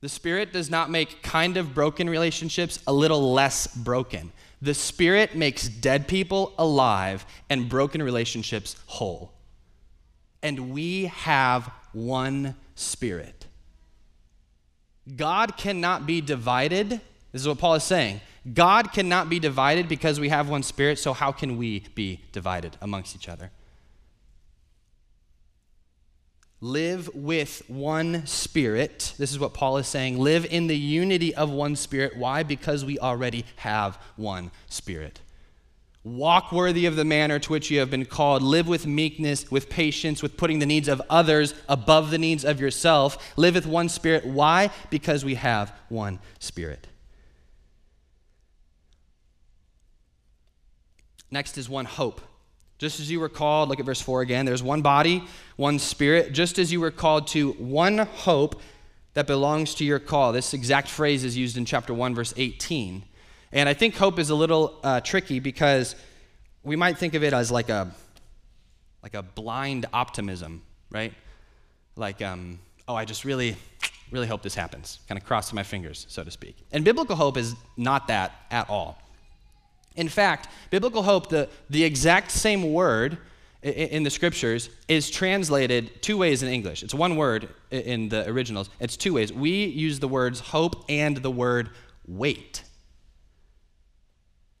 The 0.00 0.08
Spirit 0.08 0.52
does 0.52 0.68
not 0.68 0.90
make 0.90 1.22
kind 1.22 1.56
of 1.56 1.74
broken 1.74 2.10
relationships 2.10 2.80
a 2.86 2.92
little 2.92 3.32
less 3.32 3.68
broken. 3.68 4.32
The 4.62 4.74
Spirit 4.74 5.34
makes 5.34 5.68
dead 5.68 6.08
people 6.08 6.54
alive 6.56 7.26
and 7.50 7.68
broken 7.68 8.02
relationships 8.02 8.76
whole. 8.86 9.32
And 10.42 10.70
we 10.70 11.06
have 11.06 11.70
one 11.92 12.54
Spirit. 12.74 13.46
God 15.16 15.56
cannot 15.56 16.06
be 16.06 16.20
divided. 16.20 16.90
This 17.32 17.42
is 17.42 17.48
what 17.48 17.58
Paul 17.58 17.74
is 17.74 17.82
saying. 17.82 18.20
God 18.54 18.92
cannot 18.92 19.28
be 19.28 19.38
divided 19.38 19.88
because 19.88 20.20
we 20.20 20.28
have 20.28 20.48
one 20.48 20.62
spirit, 20.62 20.98
so 20.98 21.12
how 21.12 21.32
can 21.32 21.56
we 21.56 21.84
be 21.94 22.20
divided 22.32 22.76
amongst 22.80 23.14
each 23.14 23.28
other? 23.28 23.50
Live 26.62 27.10
with 27.12 27.60
one 27.66 28.24
spirit. 28.24 29.14
This 29.18 29.32
is 29.32 29.38
what 29.40 29.52
Paul 29.52 29.78
is 29.78 29.88
saying. 29.88 30.20
Live 30.20 30.46
in 30.46 30.68
the 30.68 30.76
unity 30.76 31.34
of 31.34 31.50
one 31.50 31.74
spirit. 31.74 32.16
Why? 32.16 32.44
Because 32.44 32.84
we 32.84 33.00
already 33.00 33.44
have 33.56 33.98
one 34.14 34.52
spirit. 34.68 35.20
Walk 36.04 36.52
worthy 36.52 36.86
of 36.86 36.94
the 36.94 37.04
manner 37.04 37.40
to 37.40 37.50
which 37.50 37.68
you 37.68 37.80
have 37.80 37.90
been 37.90 38.04
called. 38.04 38.42
Live 38.42 38.68
with 38.68 38.86
meekness, 38.86 39.50
with 39.50 39.68
patience, 39.68 40.22
with 40.22 40.36
putting 40.36 40.60
the 40.60 40.66
needs 40.66 40.86
of 40.86 41.02
others 41.10 41.52
above 41.68 42.12
the 42.12 42.18
needs 42.18 42.44
of 42.44 42.60
yourself. 42.60 43.32
Live 43.36 43.56
with 43.56 43.66
one 43.66 43.88
spirit. 43.88 44.24
Why? 44.24 44.70
Because 44.88 45.24
we 45.24 45.34
have 45.34 45.74
one 45.88 46.20
spirit. 46.38 46.86
Next 51.28 51.58
is 51.58 51.68
one 51.68 51.86
hope. 51.86 52.20
Just 52.82 52.98
as 52.98 53.08
you 53.08 53.20
were 53.20 53.28
called, 53.28 53.68
look 53.68 53.78
at 53.78 53.86
verse 53.86 54.00
4 54.00 54.22
again. 54.22 54.44
There's 54.44 54.60
one 54.60 54.82
body, 54.82 55.22
one 55.54 55.78
spirit. 55.78 56.32
Just 56.32 56.58
as 56.58 56.72
you 56.72 56.80
were 56.80 56.90
called 56.90 57.28
to 57.28 57.52
one 57.52 57.98
hope 57.98 58.60
that 59.14 59.28
belongs 59.28 59.76
to 59.76 59.84
your 59.84 60.00
call. 60.00 60.32
This 60.32 60.52
exact 60.52 60.88
phrase 60.88 61.22
is 61.22 61.36
used 61.36 61.56
in 61.56 61.64
chapter 61.64 61.94
1, 61.94 62.12
verse 62.12 62.34
18. 62.36 63.04
And 63.52 63.68
I 63.68 63.74
think 63.74 63.94
hope 63.94 64.18
is 64.18 64.30
a 64.30 64.34
little 64.34 64.80
uh, 64.82 65.00
tricky 65.00 65.38
because 65.38 65.94
we 66.64 66.74
might 66.74 66.98
think 66.98 67.14
of 67.14 67.22
it 67.22 67.32
as 67.32 67.52
like 67.52 67.68
a 67.68 67.94
like 69.04 69.14
a 69.14 69.22
blind 69.22 69.86
optimism, 69.92 70.62
right? 70.90 71.12
Like, 71.94 72.20
um, 72.20 72.58
oh, 72.88 72.96
I 72.96 73.04
just 73.04 73.24
really, 73.24 73.54
really 74.10 74.26
hope 74.26 74.42
this 74.42 74.56
happens. 74.56 74.98
Kind 75.06 75.20
of 75.20 75.24
crossing 75.24 75.54
my 75.54 75.62
fingers, 75.62 76.04
so 76.08 76.24
to 76.24 76.32
speak. 76.32 76.56
And 76.72 76.84
biblical 76.84 77.14
hope 77.14 77.36
is 77.36 77.54
not 77.76 78.08
that 78.08 78.32
at 78.50 78.68
all. 78.68 79.01
In 79.96 80.08
fact, 80.08 80.48
biblical 80.70 81.02
hope, 81.02 81.28
the, 81.28 81.48
the 81.68 81.84
exact 81.84 82.30
same 82.30 82.72
word 82.72 83.18
in, 83.62 83.72
in 83.72 84.02
the 84.02 84.10
scriptures, 84.10 84.70
is 84.88 85.10
translated 85.10 86.02
two 86.02 86.16
ways 86.16 86.42
in 86.42 86.48
English. 86.48 86.82
It's 86.82 86.94
one 86.94 87.16
word 87.16 87.48
in 87.70 88.08
the 88.08 88.28
originals, 88.28 88.70
it's 88.80 88.96
two 88.96 89.14
ways. 89.14 89.32
We 89.32 89.64
use 89.64 90.00
the 90.00 90.08
words 90.08 90.40
hope 90.40 90.84
and 90.88 91.16
the 91.18 91.30
word 91.30 91.70
wait. 92.06 92.64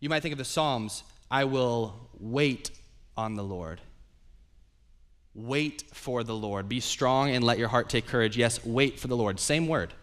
You 0.00 0.08
might 0.08 0.20
think 0.20 0.32
of 0.32 0.38
the 0.38 0.44
Psalms 0.44 1.04
I 1.30 1.44
will 1.44 2.10
wait 2.18 2.70
on 3.16 3.36
the 3.36 3.42
Lord. 3.42 3.80
Wait 5.34 5.84
for 5.92 6.22
the 6.22 6.34
Lord. 6.34 6.68
Be 6.68 6.80
strong 6.80 7.30
and 7.30 7.42
let 7.42 7.58
your 7.58 7.68
heart 7.68 7.88
take 7.88 8.06
courage. 8.06 8.36
Yes, 8.36 8.62
wait 8.64 9.00
for 9.00 9.08
the 9.08 9.16
Lord. 9.16 9.40
Same 9.40 9.66
word. 9.66 9.94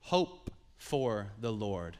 Hope 0.00 0.50
for 0.76 1.28
the 1.40 1.52
Lord. 1.52 1.96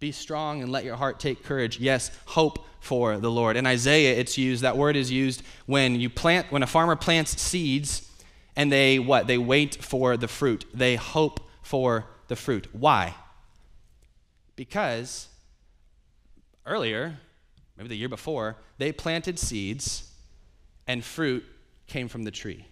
Be 0.00 0.12
strong 0.12 0.62
and 0.62 0.70
let 0.70 0.84
your 0.84 0.96
heart 0.96 1.18
take 1.18 1.42
courage. 1.42 1.80
Yes, 1.80 2.10
hope 2.26 2.64
for 2.80 3.18
the 3.18 3.30
Lord. 3.30 3.56
In 3.56 3.66
Isaiah, 3.66 4.16
it's 4.16 4.38
used, 4.38 4.62
that 4.62 4.76
word 4.76 4.94
is 4.94 5.10
used 5.10 5.42
when 5.66 5.98
you 5.98 6.08
plant, 6.08 6.52
when 6.52 6.62
a 6.62 6.66
farmer 6.66 6.94
plants 6.94 7.40
seeds 7.40 8.08
and 8.54 8.70
they 8.70 8.98
what? 8.98 9.26
They 9.26 9.38
wait 9.38 9.82
for 9.82 10.16
the 10.16 10.28
fruit. 10.28 10.64
They 10.72 10.96
hope 10.96 11.40
for 11.62 12.06
the 12.28 12.36
fruit. 12.36 12.68
Why? 12.72 13.14
Because 14.56 15.28
earlier, 16.66 17.18
maybe 17.76 17.88
the 17.88 17.96
year 17.96 18.08
before, 18.08 18.56
they 18.78 18.92
planted 18.92 19.38
seeds 19.38 20.10
and 20.86 21.04
fruit 21.04 21.44
came 21.86 22.08
from 22.08 22.24
the 22.24 22.30
tree. 22.30 22.66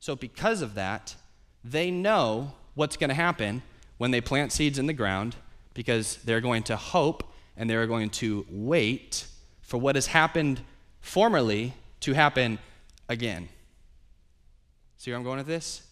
So, 0.00 0.16
because 0.16 0.62
of 0.62 0.74
that, 0.74 1.14
they 1.62 1.90
know 1.90 2.54
what's 2.74 2.96
going 2.96 3.10
to 3.10 3.14
happen 3.14 3.62
when 3.98 4.10
they 4.10 4.20
plant 4.20 4.50
seeds 4.50 4.78
in 4.78 4.86
the 4.86 4.92
ground 4.92 5.36
because 5.74 6.16
they're 6.24 6.40
going 6.40 6.62
to 6.64 6.76
hope 6.76 7.24
and 7.56 7.68
they're 7.68 7.86
going 7.86 8.10
to 8.10 8.46
wait 8.50 9.26
for 9.60 9.78
what 9.78 9.94
has 9.94 10.06
happened 10.06 10.60
formerly 11.00 11.74
to 12.00 12.12
happen 12.12 12.58
again. 13.08 13.48
See 14.96 15.10
where 15.10 15.18
I'm 15.18 15.24
going 15.24 15.38
with 15.38 15.46
this? 15.46 15.82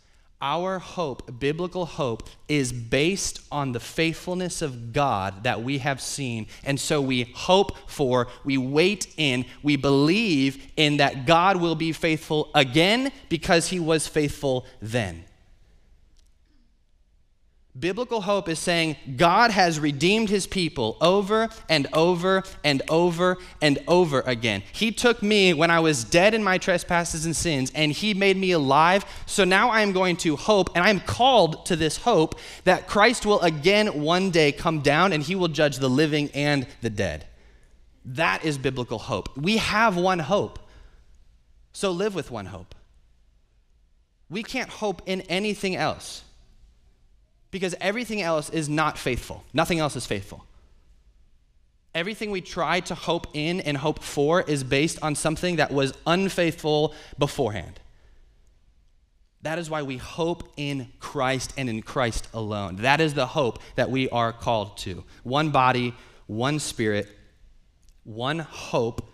Our 0.42 0.78
hope, 0.78 1.38
biblical 1.38 1.84
hope, 1.84 2.30
is 2.48 2.72
based 2.72 3.40
on 3.52 3.72
the 3.72 3.80
faithfulness 3.80 4.62
of 4.62 4.92
God 4.94 5.44
that 5.44 5.62
we 5.62 5.78
have 5.78 6.00
seen. 6.00 6.46
And 6.64 6.80
so 6.80 7.02
we 7.02 7.24
hope 7.34 7.76
for, 7.90 8.28
we 8.44 8.56
wait 8.56 9.12
in, 9.18 9.44
we 9.62 9.76
believe 9.76 10.66
in 10.78 10.96
that 10.96 11.26
God 11.26 11.58
will 11.58 11.74
be 11.74 11.92
faithful 11.92 12.50
again 12.54 13.12
because 13.28 13.68
he 13.68 13.78
was 13.78 14.06
faithful 14.06 14.64
then. 14.80 15.24
Biblical 17.78 18.22
hope 18.22 18.48
is 18.48 18.58
saying 18.58 18.96
God 19.16 19.52
has 19.52 19.78
redeemed 19.78 20.28
his 20.28 20.48
people 20.48 20.96
over 21.00 21.48
and 21.68 21.86
over 21.92 22.42
and 22.64 22.82
over 22.88 23.38
and 23.62 23.78
over 23.86 24.22
again. 24.22 24.64
He 24.72 24.90
took 24.90 25.22
me 25.22 25.54
when 25.54 25.70
I 25.70 25.78
was 25.78 26.02
dead 26.02 26.34
in 26.34 26.42
my 26.42 26.58
trespasses 26.58 27.26
and 27.26 27.36
sins, 27.36 27.70
and 27.72 27.92
he 27.92 28.12
made 28.12 28.36
me 28.36 28.50
alive. 28.50 29.04
So 29.24 29.44
now 29.44 29.70
I 29.70 29.82
am 29.82 29.92
going 29.92 30.16
to 30.18 30.34
hope, 30.34 30.70
and 30.74 30.84
I'm 30.84 30.98
called 30.98 31.64
to 31.66 31.76
this 31.76 31.98
hope 31.98 32.40
that 32.64 32.88
Christ 32.88 33.24
will 33.24 33.40
again 33.40 34.02
one 34.02 34.30
day 34.30 34.50
come 34.50 34.80
down 34.80 35.12
and 35.12 35.22
he 35.22 35.36
will 35.36 35.48
judge 35.48 35.78
the 35.78 35.90
living 35.90 36.28
and 36.34 36.66
the 36.80 36.90
dead. 36.90 37.26
That 38.04 38.44
is 38.44 38.58
biblical 38.58 38.98
hope. 38.98 39.36
We 39.36 39.58
have 39.58 39.96
one 39.96 40.18
hope. 40.18 40.58
So 41.72 41.92
live 41.92 42.16
with 42.16 42.32
one 42.32 42.46
hope. 42.46 42.74
We 44.28 44.42
can't 44.42 44.70
hope 44.70 45.02
in 45.06 45.20
anything 45.22 45.76
else. 45.76 46.24
Because 47.50 47.74
everything 47.80 48.22
else 48.22 48.50
is 48.50 48.68
not 48.68 48.98
faithful. 48.98 49.44
Nothing 49.52 49.78
else 49.78 49.96
is 49.96 50.06
faithful. 50.06 50.44
Everything 51.94 52.30
we 52.30 52.40
try 52.40 52.80
to 52.80 52.94
hope 52.94 53.26
in 53.34 53.60
and 53.60 53.76
hope 53.76 54.02
for 54.02 54.42
is 54.42 54.62
based 54.62 54.98
on 55.02 55.16
something 55.16 55.56
that 55.56 55.72
was 55.72 55.92
unfaithful 56.06 56.94
beforehand. 57.18 57.80
That 59.42 59.58
is 59.58 59.70
why 59.70 59.82
we 59.82 59.96
hope 59.96 60.52
in 60.56 60.88
Christ 61.00 61.54
and 61.56 61.68
in 61.68 61.82
Christ 61.82 62.28
alone. 62.34 62.76
That 62.76 63.00
is 63.00 63.14
the 63.14 63.26
hope 63.26 63.58
that 63.74 63.90
we 63.90 64.08
are 64.10 64.32
called 64.32 64.76
to. 64.78 65.02
One 65.24 65.50
body, 65.50 65.94
one 66.26 66.58
spirit, 66.58 67.08
one 68.04 68.38
hope 68.38 69.08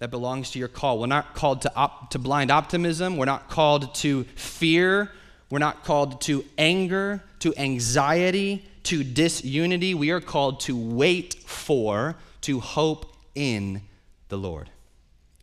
that 0.00 0.10
belongs 0.10 0.50
to 0.50 0.58
your 0.58 0.68
call. 0.68 0.98
We're 0.98 1.06
not 1.06 1.34
called 1.34 1.62
to, 1.62 1.74
op- 1.74 2.10
to 2.10 2.18
blind 2.18 2.50
optimism. 2.50 3.16
We're 3.16 3.24
not 3.26 3.48
called 3.48 3.94
to 3.96 4.24
fear. 4.34 5.10
We're 5.54 5.60
not 5.60 5.84
called 5.84 6.20
to 6.22 6.44
anger, 6.58 7.22
to 7.38 7.54
anxiety, 7.56 8.64
to 8.82 9.04
disunity. 9.04 9.94
We 9.94 10.10
are 10.10 10.20
called 10.20 10.58
to 10.62 10.76
wait 10.76 11.34
for, 11.46 12.16
to 12.40 12.58
hope 12.58 13.14
in 13.36 13.82
the 14.30 14.36
Lord. 14.36 14.68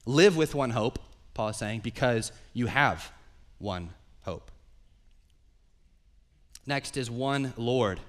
Live 0.06 0.36
with 0.36 0.54
one 0.54 0.71
hope, 0.71 1.00
Paul 1.34 1.47
is 1.47 1.56
saying, 1.56 1.80
because 1.80 2.34
you 2.52 2.65
have 2.67 3.10
one 3.58 3.91
hope. 4.24 4.52
Next 6.67 6.97
is 6.97 7.10
one 7.10 7.54
Lord. 7.56 8.02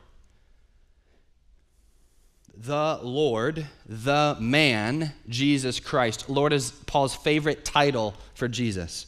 The 2.57 2.99
Lord, 3.01 3.65
the 3.87 4.37
man, 4.41 5.13
Jesus 5.29 5.79
Christ. 5.79 6.29
Lord 6.29 6.53
is 6.53 6.73
Paul's 6.73 7.15
favorite 7.15 7.65
title 7.65 8.15
for 8.35 8.49
Jesus. 8.49 9.07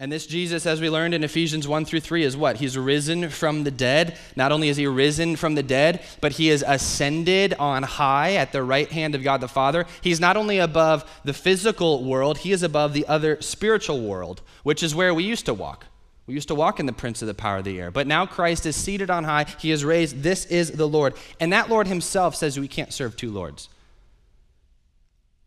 And 0.00 0.10
this 0.10 0.26
Jesus, 0.26 0.64
as 0.64 0.80
we 0.80 0.88
learned 0.88 1.12
in 1.12 1.22
Ephesians 1.22 1.68
1 1.68 1.84
through 1.84 2.00
3, 2.00 2.24
is 2.24 2.34
what? 2.34 2.56
He's 2.56 2.78
risen 2.78 3.28
from 3.28 3.64
the 3.64 3.70
dead. 3.70 4.16
Not 4.34 4.50
only 4.50 4.70
is 4.70 4.78
he 4.78 4.86
risen 4.86 5.36
from 5.36 5.56
the 5.56 5.62
dead, 5.62 6.02
but 6.22 6.32
he 6.32 6.48
is 6.48 6.64
ascended 6.66 7.52
on 7.58 7.82
high 7.82 8.36
at 8.36 8.50
the 8.50 8.62
right 8.62 8.90
hand 8.90 9.14
of 9.14 9.22
God 9.22 9.42
the 9.42 9.46
Father. 9.46 9.84
He's 10.00 10.18
not 10.18 10.38
only 10.38 10.58
above 10.58 11.04
the 11.22 11.34
physical 11.34 12.02
world, 12.02 12.38
he 12.38 12.50
is 12.50 12.62
above 12.62 12.94
the 12.94 13.06
other 13.08 13.42
spiritual 13.42 14.00
world, 14.00 14.40
which 14.62 14.82
is 14.82 14.94
where 14.94 15.12
we 15.12 15.22
used 15.22 15.44
to 15.44 15.54
walk. 15.54 15.84
We 16.26 16.32
used 16.32 16.48
to 16.48 16.54
walk 16.54 16.80
in 16.80 16.86
the 16.86 16.94
prince 16.94 17.20
of 17.20 17.28
the 17.28 17.34
power 17.34 17.58
of 17.58 17.64
the 17.64 17.78
air. 17.78 17.90
But 17.90 18.06
now 18.06 18.24
Christ 18.24 18.64
is 18.64 18.76
seated 18.76 19.10
on 19.10 19.24
high. 19.24 19.44
He 19.58 19.70
is 19.70 19.84
raised. 19.84 20.22
This 20.22 20.46
is 20.46 20.70
the 20.70 20.88
Lord. 20.88 21.12
And 21.40 21.52
that 21.52 21.68
Lord 21.68 21.86
himself 21.86 22.36
says 22.36 22.58
we 22.58 22.68
can't 22.68 22.94
serve 22.94 23.16
two 23.16 23.30
lords. 23.30 23.68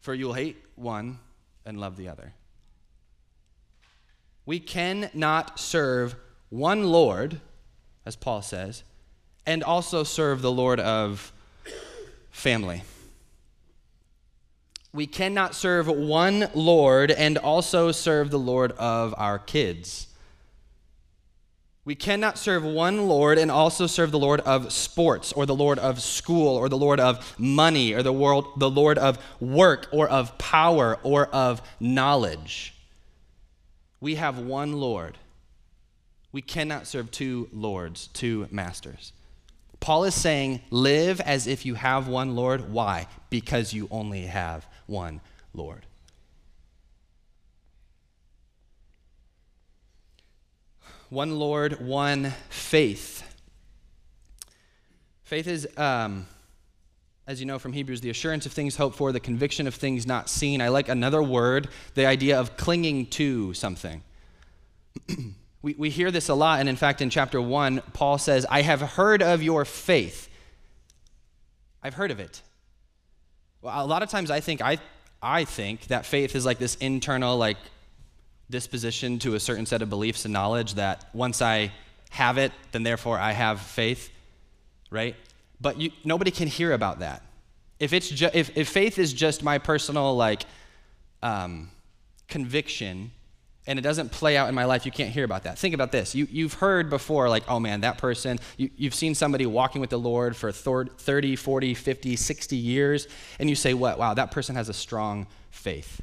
For 0.02 0.13
you 0.13 0.28
will 0.28 0.34
hate 0.34 0.63
one 0.76 1.18
and 1.66 1.80
love 1.80 1.98
the 1.98 2.10
other. 2.10 2.34
We 4.45 4.60
cannot 4.60 5.60
serve 5.60 6.15
one 6.49 6.86
Lord, 6.86 7.39
as 8.06 8.15
Paul 8.15 8.41
says, 8.41 8.84
and 9.45 9.63
also 9.63 10.03
serve 10.03 10.41
the 10.41 10.51
Lord 10.51 10.79
of 10.79 11.32
family. 12.29 12.84
We 14.93 15.08
cannot 15.08 15.56
serve 15.56 15.88
one 15.88 16.49
Lord 16.53 17.10
and 17.10 17.38
also 17.38 17.91
serve 17.91 18.29
the 18.29 18.39
Lord 18.39 18.73
of 18.73 19.15
our 19.17 19.39
kids. 19.39 20.08
We 21.86 21.95
cannot 21.95 22.38
serve 22.38 22.63
one 22.63 23.08
Lord 23.08 23.38
and 23.38 23.51
also 23.51 23.88
serve 23.88 24.12
the 24.12 24.19
Lord 24.19 24.39
of 24.41 24.71
sports 24.71 25.34
or 25.34 25.45
the 25.45 25.56
Lord 25.56 25.79
of 25.79 26.01
school 26.01 26.56
or 26.56 26.69
the 26.69 26.77
Lord 26.77 26.99
of 26.99 27.38
money 27.38 27.93
or 27.93 28.03
the, 28.03 28.13
world, 28.13 28.47
the 28.58 28.69
Lord 28.69 28.97
of 28.97 29.17
work 29.41 29.88
or 29.91 30.08
of 30.08 30.38
power 30.38 30.97
or 31.03 31.25
of 31.27 31.62
knowledge. 31.82 32.73
We 34.04 34.16
have 34.16 34.38
one 34.38 34.74
Lord. 34.74 35.18
We 36.34 36.42
cannot 36.42 36.88
serve 36.88 37.10
two 37.10 37.48
lords, 37.54 38.08
two 38.08 38.50
masters. 38.52 39.13
Paul 39.80 40.04
is 40.04 40.13
saying, 40.13 40.60
live 40.72 41.22
as 41.22 41.48
if 41.48 41.66
you 41.66 41.76
have 41.76 42.10
one 42.10 42.36
Lord. 42.36 42.70
Why? 42.70 43.08
Because 43.30 43.72
you 43.72 43.88
only 43.89 44.24
have 44.24 44.68
one 44.88 45.22
Lord. 45.54 45.86
One 51.08 51.39
Lord, 51.39 51.80
one 51.80 52.34
faith. 52.50 53.24
Faith 55.24 55.48
is 55.48 55.66
um, 55.78 56.28
as 57.26 57.40
you 57.40 57.46
know 57.46 57.58
from 57.58 57.74
Hebrews, 57.74 58.02
the 58.02 58.10
assurance 58.10 58.46
of 58.46 58.52
things 58.52 58.76
hoped 58.76 58.98
for, 58.98 59.12
the 59.12 59.20
conviction 59.20 59.66
of 59.68 59.76
things 59.76 60.06
not 60.06 60.30
seen. 60.30 60.62
I 60.62 60.68
like 60.68 60.90
another 60.90 61.24
word, 61.24 61.70
the 61.94 62.06
idea 62.06 62.40
of 62.40 62.58
clinging 62.58 63.08
to 63.08 63.54
something. 63.54 64.04
we, 65.62 65.74
we 65.76 65.90
hear 65.90 66.12
this 66.12 66.28
a 66.28 66.34
lot, 66.34 66.60
and 66.60 66.68
in 66.68 66.76
fact, 66.76 67.02
in 67.02 67.10
chapter 67.10 67.42
1, 67.42 67.82
Paul 67.94 68.18
says, 68.18 68.46
I 68.50 68.62
have 68.62 68.82
heard 68.82 69.24
of 69.24 69.42
your 69.42 69.64
faith. 69.64 70.30
I've 71.82 71.94
heard 71.94 72.12
of 72.12 72.20
it. 72.20 72.42
Well, 73.62 73.86
a 73.86 73.88
lot 73.88 74.04
of 74.04 74.10
times 74.10 74.30
I 74.30 74.42
think, 74.42 74.62
I, 74.62 74.78
I 75.22 75.46
think 75.46 75.88
that 75.88 76.06
faith 76.06 76.36
is 76.36 76.46
like 76.46 76.60
this 76.60 76.76
internal, 76.76 77.38
like, 77.38 77.58
disposition 78.50 79.18
to 79.20 79.36
a 79.36 79.40
certain 79.40 79.66
set 79.66 79.82
of 79.82 79.90
beliefs 79.90 80.26
and 80.26 80.34
knowledge 80.34 80.76
that 80.76 81.06
once 81.14 81.42
I 81.42 81.72
have 82.10 82.38
it, 82.38 82.52
then 82.72 82.84
therefore 82.84 83.18
I 83.18 83.32
have 83.32 83.62
faith, 83.62 84.12
right? 84.92 85.16
But 85.60 85.80
you, 85.80 85.92
nobody 86.04 86.32
can 86.32 86.48
hear 86.48 86.74
about 86.74 87.00
that. 87.00 87.24
If, 87.80 87.94
it's 87.94 88.10
ju- 88.10 88.30
if, 88.34 88.56
if 88.58 88.70
faith 88.70 89.00
is 89.00 89.13
just 89.13 89.44
my 89.44 89.58
personal 89.58 90.16
like 90.16 90.46
um, 91.22 91.70
conviction 92.28 93.12
and 93.66 93.80
it 93.80 93.82
doesn't 93.82 94.12
play 94.12 94.36
out 94.36 94.50
in 94.50 94.56
my 94.56 94.66
life, 94.66 94.86
you 94.86 94.92
can't 94.92 95.12
hear 95.12 95.24
about 95.24 95.44
that. 95.44 95.58
Think 95.58 95.74
about 95.74 95.92
this. 95.92 96.13
You, 96.13 96.28
you've 96.30 96.56
heard 96.56 96.89
before, 96.89 97.30
like, 97.30 97.44
oh 97.48 97.60
man, 97.60 97.82
that 97.82 97.98
person, 97.98 98.39
you, 98.58 98.70
you've 98.76 98.96
seen 98.96 99.16
somebody 99.16 99.46
walking 99.46 99.80
with 99.80 99.89
the 99.89 100.00
Lord 100.00 100.36
for 100.36 100.52
30, 100.52 101.36
40, 101.36 101.74
50, 101.74 102.16
60 102.16 102.56
years, 102.58 103.08
and 103.39 103.50
you 103.50 103.56
say, 103.56 103.74
what? 103.74 103.98
Wow, 103.98 104.13
that 104.16 104.32
person 104.32 104.56
has 104.56 104.68
a 104.68 104.74
strong 104.74 105.28
faith. 105.50 106.02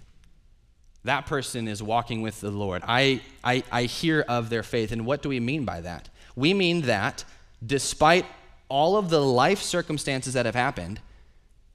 That 1.05 1.27
person 1.27 1.69
is 1.69 1.83
walking 1.83 2.23
with 2.23 2.41
the 2.41 2.51
Lord. 2.51 2.83
I, 2.87 3.21
I, 3.43 3.63
I 3.73 3.85
hear 3.85 4.25
of 4.29 4.51
their 4.51 4.63
faith. 4.63 4.93
And 4.93 5.07
what 5.07 5.23
do 5.23 5.29
we 5.29 5.41
mean 5.41 5.65
by 5.65 5.81
that? 5.81 6.09
We 6.37 6.55
mean 6.55 6.83
that 6.83 7.25
despite 7.65 8.27
all 8.71 8.97
of 8.97 9.11
the 9.11 9.21
life 9.21 9.61
circumstances 9.61 10.33
that 10.35 10.47
have 10.47 10.55
happened, 10.55 11.01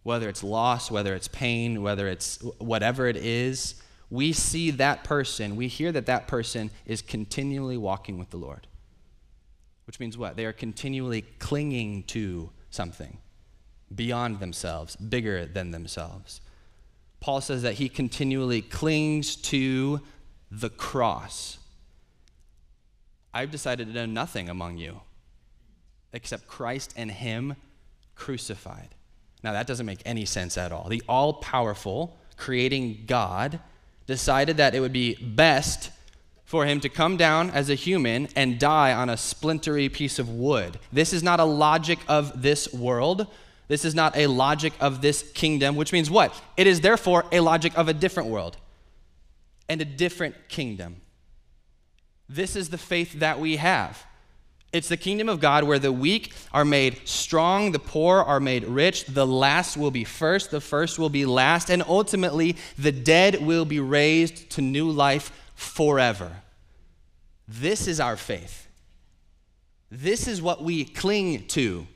whether 0.04 0.30
it's 0.30 0.44
loss, 0.44 0.90
whether 0.90 1.14
it's 1.14 1.28
pain, 1.28 1.84
whether 1.84 2.08
it's 2.08 2.42
whatever 2.58 3.08
it 3.08 3.18
is, 3.18 3.76
we 4.10 4.32
see 4.34 4.72
that 4.72 5.04
person, 5.04 5.56
we 5.56 5.68
hear 5.68 5.92
that 5.92 6.06
that 6.06 6.28
person 6.28 6.72
is 6.86 7.02
continually 7.02 7.78
walking 7.78 8.18
with 8.18 8.30
the 8.30 8.38
Lord. 8.38 8.68
Which 9.86 10.00
means 10.00 10.18
what? 10.18 10.36
They 10.36 10.46
are 10.46 10.54
continually 10.54 11.24
clinging 11.40 12.04
to 12.04 12.50
something 12.70 13.18
beyond 13.94 14.40
themselves, 14.40 14.96
bigger 14.96 15.46
than 15.46 15.72
themselves. 15.72 16.42
Paul 17.20 17.42
says 17.42 17.62
that 17.64 17.76
he 17.76 17.90
continually 17.90 18.62
clings 18.62 19.36
to 19.36 20.02
the 20.52 20.70
cross. 20.70 21.58
I've 23.34 23.52
decided 23.52 23.88
to 23.88 23.94
know 23.94 24.06
nothing 24.06 24.50
among 24.50 24.78
you 24.78 25.02
except 26.16 26.48
Christ 26.48 26.94
and 26.98 27.12
Him 27.12 27.56
crucified. 28.16 28.90
Now, 29.44 29.54
that 29.54 29.68
doesn't 29.68 29.86
make 29.86 30.02
any 30.06 30.26
sense 30.26 30.58
at 30.58 30.72
all. 30.72 30.90
The 30.90 31.04
all 31.08 31.34
powerful, 31.34 32.18
creating 32.36 33.04
God 33.06 33.60
decided 34.08 34.58
that 34.58 34.74
it 34.74 34.80
would 34.80 34.94
be 34.94 35.16
best 35.16 35.92
for 36.46 36.66
him 36.66 36.80
to 36.80 36.90
come 36.90 37.18
down 37.18 37.50
as 37.50 37.70
a 37.70 37.76
human 37.76 38.28
and 38.36 38.60
die 38.60 38.94
on 38.94 39.10
a 39.10 39.18
splintery 39.18 39.90
piece 39.90 40.20
of 40.20 40.30
wood. 40.30 40.80
This 40.92 41.12
is 41.12 41.24
not 41.24 41.40
a 41.40 41.46
logic 41.46 42.00
of 42.08 42.42
this 42.42 42.72
world. 42.72 43.28
This 43.68 43.84
is 43.84 43.96
not 43.96 44.16
a 44.16 44.28
logic 44.28 44.74
of 44.80 45.02
this 45.02 45.24
kingdom, 45.34 45.76
which 45.76 45.92
means 45.92 46.10
what? 46.10 46.40
It 46.56 46.68
is 46.68 46.82
therefore 46.82 47.26
a 47.32 47.40
logic 47.40 47.76
of 47.78 47.88
a 47.88 47.94
different 47.94 48.30
world 48.30 48.58
and 49.68 49.82
a 49.82 49.86
different 49.86 50.36
kingdom. 50.48 51.02
This 52.30 52.56
is 52.56 52.70
the 52.70 52.78
faith 52.78 53.14
that 53.20 53.40
we 53.40 53.58
have. 53.58 54.04
It's 54.76 54.90
the 54.90 54.98
kingdom 54.98 55.30
of 55.30 55.40
God 55.40 55.64
where 55.64 55.80
the 55.80 55.94
weak 55.94 56.34
are 56.52 56.66
made 56.66 57.00
strong, 57.08 57.72
the 57.72 57.80
poor 57.80 58.18
are 58.22 58.42
made 58.42 58.66
rich, 58.66 59.06
the 59.06 59.26
last 59.26 59.78
will 59.78 59.90
be 59.90 60.04
first, 60.04 60.52
the 60.52 60.60
first 60.60 61.00
will 61.00 61.08
be 61.08 61.26
last, 61.26 61.70
and 61.70 61.82
ultimately 61.88 62.58
the 62.78 62.92
dead 62.92 63.42
will 63.42 63.64
be 63.64 63.80
raised 63.80 64.50
to 64.50 64.62
new 64.62 64.92
life 64.92 65.32
forever. 65.56 66.30
This 67.48 67.88
is 67.88 68.02
our 68.02 68.18
faith. 68.18 68.68
This 69.90 70.28
is 70.28 70.42
what 70.42 70.62
we 70.62 70.84
cling 70.84 71.48
to. 71.48 71.88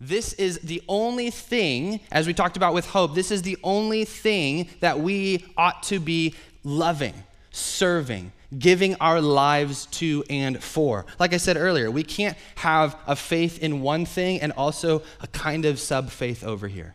This 0.00 0.34
is 0.34 0.60
the 0.60 0.82
only 0.86 1.30
thing, 1.30 1.98
as 2.12 2.28
we 2.28 2.34
talked 2.34 2.56
about 2.56 2.74
with 2.74 2.86
hope, 2.86 3.16
this 3.16 3.32
is 3.32 3.42
the 3.42 3.58
only 3.64 4.04
thing 4.04 4.68
that 4.78 5.00
we 5.00 5.44
ought 5.56 5.82
to 5.84 5.98
be 5.98 6.36
loving, 6.62 7.14
serving, 7.50 8.30
giving 8.58 8.94
our 8.96 9.20
lives 9.20 9.86
to 9.86 10.24
and 10.30 10.62
for. 10.62 11.06
Like 11.18 11.32
I 11.32 11.38
said 11.38 11.56
earlier, 11.56 11.90
we 11.90 12.02
can't 12.02 12.36
have 12.56 12.96
a 13.06 13.16
faith 13.16 13.58
in 13.62 13.80
one 13.80 14.06
thing 14.06 14.40
and 14.40 14.52
also 14.52 15.02
a 15.20 15.26
kind 15.28 15.64
of 15.64 15.78
sub 15.78 16.10
faith 16.10 16.44
over 16.44 16.68
here. 16.68 16.94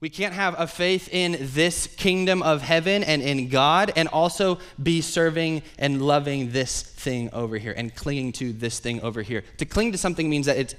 We 0.00 0.10
can't 0.10 0.34
have 0.34 0.54
a 0.58 0.66
faith 0.66 1.08
in 1.10 1.38
this 1.40 1.86
kingdom 1.86 2.42
of 2.42 2.60
heaven 2.60 3.02
and 3.02 3.22
in 3.22 3.48
God 3.48 3.90
and 3.96 4.06
also 4.08 4.58
be 4.82 5.00
serving 5.00 5.62
and 5.78 6.02
loving 6.02 6.52
this 6.52 6.82
thing 6.82 7.30
over 7.32 7.56
here 7.56 7.72
and 7.74 7.94
clinging 7.94 8.32
to 8.32 8.52
this 8.52 8.80
thing 8.80 9.00
over 9.00 9.22
here. 9.22 9.44
To 9.56 9.64
cling 9.64 9.92
to 9.92 9.98
something 9.98 10.28
means 10.28 10.44
that 10.44 10.58
it's 10.58 10.74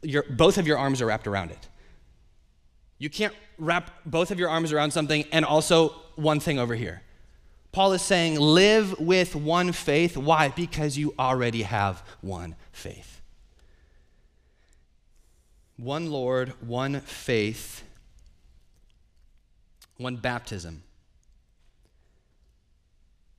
your, 0.00 0.24
both 0.30 0.56
of 0.56 0.66
your 0.66 0.78
arms 0.78 1.02
are 1.02 1.06
wrapped 1.06 1.26
around 1.26 1.50
it. 1.50 1.68
You 2.96 3.10
can't 3.10 3.34
wrap 3.58 3.90
both 4.06 4.30
of 4.30 4.38
your 4.38 4.48
arms 4.48 4.72
around 4.72 4.92
something 4.92 5.26
and 5.32 5.44
also 5.44 5.90
one 6.16 6.40
thing 6.40 6.58
over 6.58 6.74
here. 6.74 7.02
Paul 7.72 7.94
is 7.94 8.02
saying, 8.02 8.38
live 8.38 9.00
with 9.00 9.34
one 9.34 9.72
faith. 9.72 10.14
Why? 10.16 10.50
Because 10.50 10.98
you 10.98 11.14
already 11.18 11.62
have 11.62 12.02
one 12.20 12.54
faith. 12.70 13.22
One 15.78 16.10
Lord, 16.10 16.50
one 16.60 17.00
faith, 17.00 17.82
one 19.96 20.16
baptism. 20.16 20.82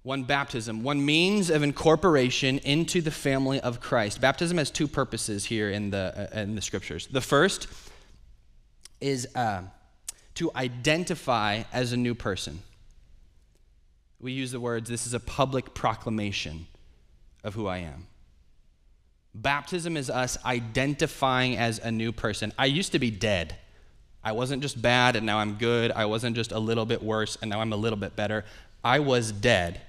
One 0.01 0.23
baptism, 0.23 0.83
one 0.83 1.05
means 1.05 1.49
of 1.49 1.63
incorporation 1.63 2.57
into 2.57 3.01
the 3.01 3.11
family 3.11 3.61
of 3.61 3.79
Christ. 3.79 4.19
Baptism 4.19 4.57
has 4.57 4.69
two 4.69 4.87
purposes 4.87 5.45
here 5.45 5.69
in 5.69 5.91
the, 5.91 6.29
uh, 6.35 6.39
in 6.41 6.55
the 6.55 6.61
scriptures. 6.61 7.07
The 7.07 7.21
first 7.21 7.67
is 8.99 9.27
uh, 9.35 9.61
to 10.35 10.51
identify 10.55 11.63
as 11.71 11.93
a 11.93 11.97
new 11.97 12.15
person. 12.15 12.59
We 14.23 14.31
use 14.31 14.53
the 14.53 14.59
words, 14.62 14.89
this 14.89 15.05
is 15.05 15.13
a 15.13 15.19
public 15.19 15.73
proclamation 15.73 16.65
of 17.43 17.55
who 17.55 17.67
I 17.67 17.79
am. 17.79 18.07
Baptism 19.36 19.97
is 19.97 20.09
us 20.09 20.38
identifying 20.45 21.57
as 21.57 21.79
a 21.79 21.91
new 21.91 22.13
person. 22.13 22.53
I 22.57 22.67
used 22.67 22.93
to 22.93 22.99
be 22.99 23.12
dead. 23.12 23.57
I 24.23 24.31
wasn't 24.31 24.62
just 24.62 24.81
bad 24.81 25.17
and 25.17 25.25
now 25.25 25.39
I'm 25.39 25.55
good. 25.55 25.91
I 25.91 26.05
wasn't 26.05 26.38
just 26.38 26.53
a 26.53 26.59
little 26.59 26.86
bit 26.86 27.03
worse 27.03 27.38
and 27.41 27.49
now 27.49 27.59
I'm 27.59 27.73
a 27.73 27.75
little 27.75 27.99
bit 27.99 28.15
better. 28.15 28.45
I 28.81 28.99
was 28.99 29.33
dead 29.33 29.81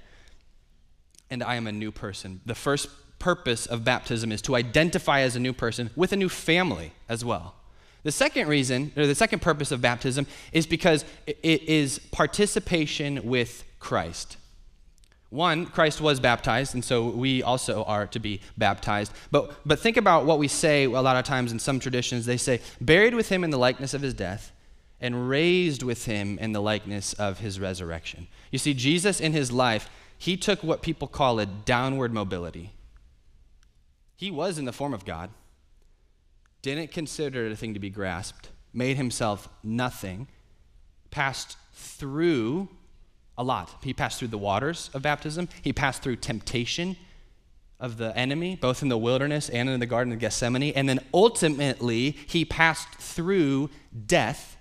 and 1.29 1.41
I 1.41 1.55
am 1.55 1.65
a 1.65 1.71
new 1.71 1.93
person. 1.93 2.41
The 2.45 2.55
first 2.55 2.89
purpose 3.19 3.65
of 3.65 3.85
baptism 3.85 4.33
is 4.33 4.41
to 4.41 4.55
identify 4.57 5.21
as 5.21 5.37
a 5.37 5.39
new 5.39 5.53
person 5.53 5.91
with 5.95 6.11
a 6.11 6.17
new 6.17 6.27
family 6.29 6.91
as 7.07 7.23
well. 7.23 7.55
The 8.03 8.11
second 8.11 8.49
reason, 8.49 8.91
or 8.97 9.07
the 9.07 9.15
second 9.15 9.41
purpose 9.41 9.71
of 9.71 9.81
baptism, 9.81 10.27
is 10.51 10.67
because 10.67 11.05
it 11.25 11.37
is 11.41 11.99
participation 12.11 13.21
with 13.23 13.63
Christ. 13.85 14.37
One, 15.29 15.67
Christ 15.67 16.01
was 16.01 16.19
baptized, 16.19 16.73
and 16.73 16.83
so 16.83 17.07
we 17.07 17.43
also 17.43 17.83
are 17.83 18.07
to 18.07 18.19
be 18.19 18.41
baptized. 18.57 19.13
But, 19.29 19.55
but 19.63 19.79
think 19.79 19.95
about 19.95 20.25
what 20.25 20.39
we 20.39 20.47
say 20.47 20.85
a 20.85 20.89
lot 20.89 21.17
of 21.17 21.23
times 21.23 21.51
in 21.51 21.59
some 21.59 21.79
traditions. 21.79 22.25
They 22.25 22.37
say, 22.37 22.61
buried 22.81 23.13
with 23.13 23.29
him 23.29 23.43
in 23.43 23.51
the 23.51 23.59
likeness 23.59 23.93
of 23.93 24.01
his 24.01 24.15
death, 24.15 24.51
and 24.99 25.29
raised 25.29 25.83
with 25.83 26.05
him 26.05 26.39
in 26.39 26.51
the 26.51 26.63
likeness 26.63 27.13
of 27.13 27.37
his 27.37 27.59
resurrection. 27.59 28.25
You 28.49 28.57
see, 28.57 28.73
Jesus 28.73 29.21
in 29.21 29.33
his 29.33 29.51
life, 29.51 29.87
he 30.17 30.35
took 30.35 30.63
what 30.63 30.81
people 30.81 31.07
call 31.07 31.39
a 31.39 31.45
downward 31.45 32.11
mobility. 32.11 32.71
He 34.15 34.31
was 34.31 34.57
in 34.57 34.65
the 34.65 34.73
form 34.73 34.95
of 34.95 35.05
God, 35.05 35.29
didn't 36.63 36.91
consider 36.91 37.45
it 37.45 37.51
a 37.51 37.55
thing 37.55 37.75
to 37.75 37.79
be 37.79 37.91
grasped, 37.91 38.49
made 38.73 38.97
himself 38.97 39.47
nothing, 39.63 40.27
passed 41.11 41.57
through 41.73 42.69
a 43.37 43.43
lot. 43.43 43.75
He 43.83 43.93
passed 43.93 44.19
through 44.19 44.29
the 44.29 44.37
waters 44.37 44.89
of 44.93 45.01
baptism, 45.01 45.49
he 45.61 45.73
passed 45.73 46.01
through 46.01 46.17
temptation 46.17 46.97
of 47.79 47.97
the 47.97 48.15
enemy, 48.17 48.55
both 48.55 48.81
in 48.81 48.89
the 48.89 48.97
wilderness 48.97 49.49
and 49.49 49.69
in 49.69 49.79
the 49.79 49.85
Garden 49.85 50.13
of 50.13 50.19
Gethsemane, 50.19 50.73
and 50.75 50.87
then 50.87 50.99
ultimately 51.13 52.11
he 52.11 52.45
passed 52.45 52.89
through 52.95 53.69
death 54.05 54.57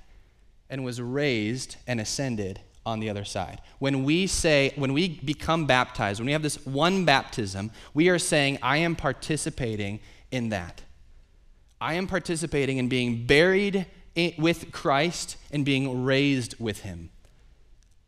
and 0.68 0.84
was 0.84 1.00
raised 1.00 1.76
and 1.86 2.00
ascended 2.00 2.60
on 2.84 3.00
the 3.00 3.08
other 3.08 3.24
side. 3.24 3.60
When 3.78 4.04
we 4.04 4.26
say, 4.26 4.72
when 4.76 4.92
we 4.92 5.20
become 5.20 5.66
baptized, 5.66 6.20
when 6.20 6.26
we 6.26 6.32
have 6.32 6.42
this 6.42 6.64
one 6.66 7.04
baptism, 7.04 7.70
we 7.94 8.08
are 8.08 8.18
saying, 8.18 8.58
I 8.62 8.78
am 8.78 8.96
participating 8.96 10.00
in 10.30 10.50
that. 10.50 10.82
I 11.80 11.94
am 11.94 12.06
participating 12.06 12.78
in 12.78 12.88
being 12.88 13.26
buried 13.26 13.86
with 14.38 14.70
Christ 14.72 15.36
and 15.52 15.64
being 15.64 16.04
raised 16.04 16.58
with 16.58 16.80
him. 16.80 17.10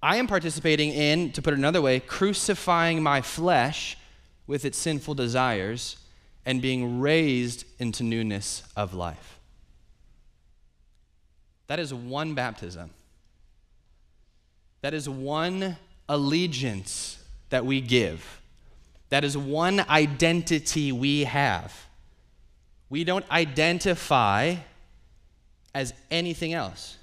I 0.07 0.19
am 0.19 0.29
participating 0.29 0.93
in, 0.93 1.33
to 1.33 1.43
put 1.43 1.53
it 1.53 1.59
another 1.59 1.83
way, 1.83 1.99
crucifying 1.99 3.03
my 3.03 3.23
flesh 3.23 3.99
with 4.47 4.65
its 4.65 4.79
sinful 4.79 5.15
desires 5.15 5.97
and 6.45 6.63
being 6.63 7.01
raised 7.01 7.65
into 7.81 8.05
newness 8.05 8.63
of 8.77 8.95
life. 8.95 9.41
That 11.67 11.81
is 11.81 11.93
one 11.93 12.35
baptism. 12.35 12.91
That 14.83 14.95
is 14.95 15.09
one 15.09 15.77
allegiance 16.09 17.19
that 17.51 17.67
we 17.67 17.81
give. 17.81 18.41
That 19.09 19.25
is 19.25 19.37
one 19.37 19.81
identity 19.89 20.93
we 20.93 21.25
have. 21.25 21.75
We 22.89 23.03
don't 23.03 23.29
identify 23.29 24.55
as 25.75 25.93
anything 26.13 26.53
else. 26.53 26.97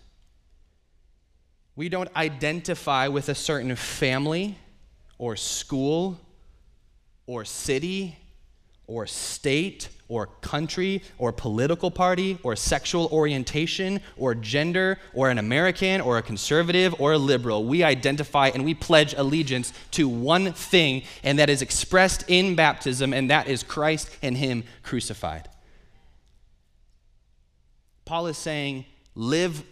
We 1.76 1.90
don't 1.90 2.10
identify 2.16 3.08
with 3.08 3.30
a 3.30 3.36
certain 3.36 3.76
family 3.76 4.58
or 5.18 5.36
school 5.36 6.20
or 7.26 7.46
city 7.46 8.18
or 8.86 9.08
state 9.08 9.90
or 10.08 10.28
country 10.42 11.02
or 11.18 11.32
political 11.32 11.90
party 11.90 12.38
or 12.44 12.56
sexual 12.56 13.08
orientation 13.08 14.02
or 14.18 14.36
gender 14.36 15.00
or 15.14 15.30
an 15.30 15.40
American 15.40 16.02
or 16.02 16.20
a 16.20 16.22
conservative 16.22 16.94
or 17.00 17.14
a 17.14 17.18
liberal. 17.18 17.66
We 17.66 17.82
identify 17.82 18.50
and 18.50 18.64
we 18.64 18.76
pledge 18.76 19.16
allegiance 19.16 19.74
to 19.92 20.08
one 20.08 20.54
thing, 20.54 21.04
and 21.24 21.40
that 21.40 21.50
is 21.50 21.64
expressed 21.64 22.26
in 22.28 22.56
baptism, 22.56 23.14
and 23.14 23.32
that 23.32 23.48
is 23.48 23.64
Christ 23.64 24.16
and 24.22 24.38
Him 24.38 24.64
crucified. 24.84 25.50
Paul 28.06 28.28
is 28.28 28.38
saying, 28.38 28.86
live 29.16 29.64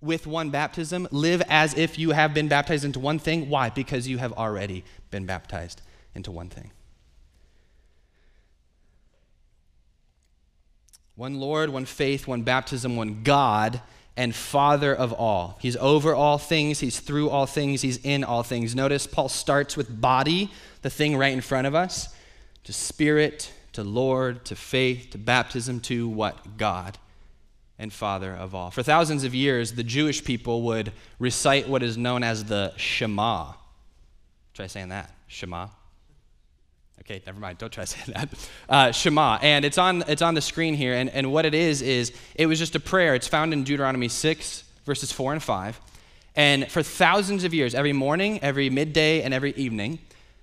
with 0.00 0.26
one 0.26 0.50
baptism, 0.50 1.08
live 1.10 1.42
as 1.48 1.74
if 1.74 1.98
you 1.98 2.10
have 2.10 2.34
been 2.34 2.48
baptized 2.48 2.84
into 2.84 3.00
one 3.00 3.18
thing. 3.18 3.48
Why? 3.48 3.70
Because 3.70 4.06
you 4.06 4.18
have 4.18 4.32
already 4.32 4.84
been 5.10 5.26
baptized 5.26 5.82
into 6.14 6.30
one 6.30 6.48
thing. 6.48 6.70
One 11.14 11.40
Lord, 11.40 11.70
one 11.70 11.86
faith, 11.86 12.26
one 12.26 12.42
baptism, 12.42 12.96
one 12.96 13.22
God, 13.22 13.80
and 14.18 14.34
Father 14.34 14.94
of 14.94 15.12
all. 15.14 15.58
He's 15.60 15.76
over 15.76 16.14
all 16.14 16.36
things, 16.36 16.80
He's 16.80 17.00
through 17.00 17.30
all 17.30 17.46
things, 17.46 17.80
He's 17.80 17.96
in 17.98 18.22
all 18.22 18.42
things. 18.42 18.74
Notice 18.74 19.06
Paul 19.06 19.30
starts 19.30 19.76
with 19.76 20.00
body, 20.00 20.50
the 20.82 20.90
thing 20.90 21.16
right 21.16 21.32
in 21.32 21.40
front 21.40 21.66
of 21.66 21.74
us, 21.74 22.14
to 22.64 22.72
spirit, 22.72 23.50
to 23.72 23.82
Lord, 23.82 24.44
to 24.46 24.56
faith, 24.56 25.10
to 25.10 25.18
baptism, 25.18 25.80
to 25.80 26.06
what? 26.06 26.58
God 26.58 26.98
and 27.78 27.92
Father 27.92 28.34
of 28.34 28.54
all. 28.54 28.70
For 28.70 28.82
thousands 28.82 29.24
of 29.24 29.34
years, 29.34 29.72
the 29.72 29.82
Jewish 29.82 30.24
people 30.24 30.62
would 30.62 30.92
recite 31.18 31.68
what 31.68 31.82
is 31.82 31.98
known 31.98 32.22
as 32.22 32.44
the 32.44 32.72
Shema. 32.76 33.52
Try 34.54 34.66
saying 34.66 34.88
that. 34.88 35.12
Shema. 35.26 35.68
Okay, 37.00 37.22
never 37.26 37.38
mind. 37.38 37.58
Don't 37.58 37.72
try 37.72 37.84
saying 37.84 38.14
that. 38.14 38.48
Uh, 38.68 38.92
Shema. 38.92 39.38
And 39.42 39.64
it's 39.64 39.78
on, 39.78 40.02
it's 40.08 40.22
on 40.22 40.34
the 40.34 40.40
screen 40.40 40.74
here. 40.74 40.94
And, 40.94 41.10
and 41.10 41.30
what 41.32 41.44
it 41.44 41.54
is, 41.54 41.82
is 41.82 42.12
it 42.34 42.46
was 42.46 42.58
just 42.58 42.74
a 42.74 42.80
prayer. 42.80 43.14
It's 43.14 43.28
found 43.28 43.52
in 43.52 43.64
Deuteronomy 43.64 44.08
6, 44.08 44.64
verses 44.84 45.12
4 45.12 45.34
and 45.34 45.42
5. 45.42 45.80
And 46.34 46.70
for 46.70 46.82
thousands 46.82 47.44
of 47.44 47.54
years, 47.54 47.74
every 47.74 47.92
morning, 47.92 48.40
every 48.42 48.70
midday, 48.70 49.22
and 49.22 49.32
every 49.32 49.52
evening, 49.52 49.98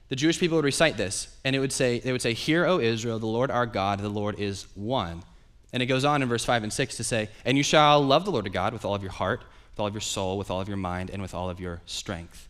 the 0.10 0.15
Jewish 0.15 0.39
people 0.39 0.58
would 0.58 0.65
recite 0.65 0.98
this. 0.98 1.36
And 1.43 1.56
it 1.56 1.60
would 1.60 1.72
say, 1.72 2.00
they 2.00 2.12
would 2.12 2.22
say, 2.22 2.34
Hear, 2.34 2.65
O 2.65 2.80
Israel, 2.80 3.19
the 3.19 3.26
Lord 3.26 3.52
our 3.52 3.65
God, 3.65 4.00
the 4.00 4.10
Lord 4.10 4.39
is 4.39 4.67
one. 4.76 5.24
And 5.73 5.81
it 5.81 5.88
goes 5.88 6.05
on 6.05 6.21
in 6.21 6.29
verse 6.29 6.45
5 6.45 6.63
and 6.63 6.71
6 6.71 6.97
to 6.97 7.03
say, 7.03 7.29
And 7.43 7.57
you 7.57 7.63
shall 7.63 7.99
love 7.99 8.25
the 8.25 8.31
Lord 8.31 8.45
your 8.45 8.53
God 8.53 8.73
with 8.73 8.86
all 8.86 8.93
of 8.93 9.01
your 9.01 9.12
heart, 9.12 9.41
with 9.71 9.79
all 9.79 9.88
of 9.88 9.93
your 9.93 10.01
soul, 10.01 10.38
with 10.38 10.51
all 10.51 10.62
of 10.62 10.67
your 10.67 10.77
mind, 10.77 11.09
and 11.09 11.21
with 11.21 11.33
all 11.33 11.49
of 11.49 11.59
your 11.59 11.81
strength. 11.88 12.47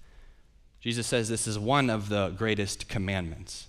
Jesus 0.81 1.07
says 1.07 1.29
this 1.29 1.47
is 1.47 1.57
one 1.57 1.89
of 1.89 2.09
the 2.09 2.29
greatest 2.31 2.89
commandments. 2.89 3.67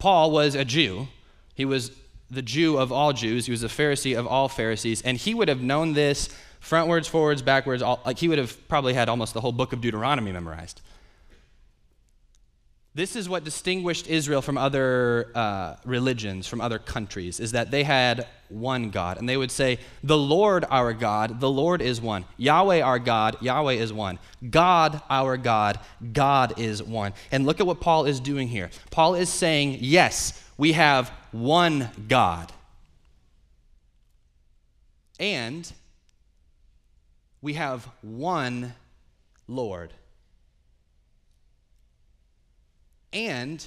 Paul 0.00 0.32
was 0.32 0.56
a 0.56 0.64
Jew. 0.64 1.06
He 1.54 1.64
was 1.64 1.92
the 2.28 2.42
Jew 2.42 2.76
of 2.76 2.90
all 2.90 3.12
Jews. 3.12 3.46
He 3.46 3.52
was 3.52 3.62
a 3.62 3.68
Pharisee 3.68 4.18
of 4.18 4.26
all 4.26 4.48
Pharisees. 4.48 5.00
And 5.02 5.16
he 5.16 5.34
would 5.34 5.46
have 5.48 5.62
known 5.62 5.92
this 5.92 6.28
frontwards, 6.60 7.08
forwards, 7.08 7.42
backwards. 7.42 7.82
All, 7.82 8.00
like 8.04 8.18
he 8.18 8.26
would 8.26 8.38
have 8.38 8.68
probably 8.68 8.94
had 8.94 9.08
almost 9.08 9.34
the 9.34 9.40
whole 9.40 9.52
book 9.52 9.72
of 9.72 9.80
Deuteronomy 9.80 10.32
memorized. 10.32 10.80
This 12.94 13.16
is 13.16 13.26
what 13.26 13.42
distinguished 13.42 14.06
Israel 14.06 14.42
from 14.42 14.58
other 14.58 15.30
uh, 15.34 15.76
religions, 15.84 16.46
from 16.46 16.60
other 16.60 16.78
countries, 16.78 17.40
is 17.40 17.52
that 17.52 17.70
they 17.70 17.84
had 17.84 18.26
one 18.50 18.90
God. 18.90 19.16
And 19.16 19.26
they 19.26 19.38
would 19.38 19.50
say, 19.50 19.78
The 20.04 20.18
Lord 20.18 20.66
our 20.68 20.92
God, 20.92 21.40
the 21.40 21.48
Lord 21.48 21.80
is 21.80 22.02
one. 22.02 22.26
Yahweh 22.36 22.82
our 22.82 22.98
God, 22.98 23.38
Yahweh 23.40 23.74
is 23.74 23.94
one. 23.94 24.18
God 24.50 25.00
our 25.08 25.38
God, 25.38 25.80
God 26.12 26.58
is 26.58 26.82
one. 26.82 27.14
And 27.30 27.46
look 27.46 27.60
at 27.60 27.66
what 27.66 27.80
Paul 27.80 28.04
is 28.04 28.20
doing 28.20 28.48
here. 28.48 28.68
Paul 28.90 29.14
is 29.14 29.30
saying, 29.30 29.78
Yes, 29.80 30.46
we 30.58 30.72
have 30.72 31.08
one 31.30 31.88
God. 32.08 32.52
And 35.18 35.72
we 37.40 37.54
have 37.54 37.88
one 38.02 38.74
Lord. 39.48 39.94
And 43.12 43.66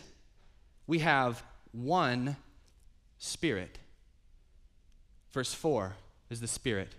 we 0.88 1.00
have 1.00 1.44
one 1.72 2.38
Spirit. 3.18 3.80
Verse 5.32 5.54
4 5.54 5.96
is 6.30 6.42
the 6.42 6.48
Spirit. 6.48 6.94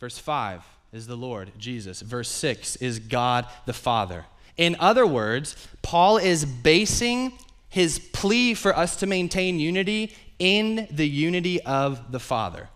Verse 0.00 0.18
5 0.18 0.64
is 0.92 1.06
the 1.06 1.16
Lord, 1.16 1.52
Jesus. 1.58 2.00
Verse 2.00 2.28
6 2.28 2.76
is 2.76 2.98
God 2.98 3.46
the 3.66 3.72
Father. 3.72 4.26
In 4.56 4.76
other 4.78 5.06
words, 5.06 5.56
Paul 5.82 6.16
is 6.16 6.44
basing 6.44 7.32
his 7.68 7.98
plea 7.98 8.54
for 8.54 8.76
us 8.76 8.96
to 8.96 9.06
maintain 9.06 9.58
unity 9.58 10.14
in 10.38 10.86
the 10.90 11.08
unity 11.08 11.60
of 11.62 12.12
the 12.12 12.20
Father. 12.20 12.68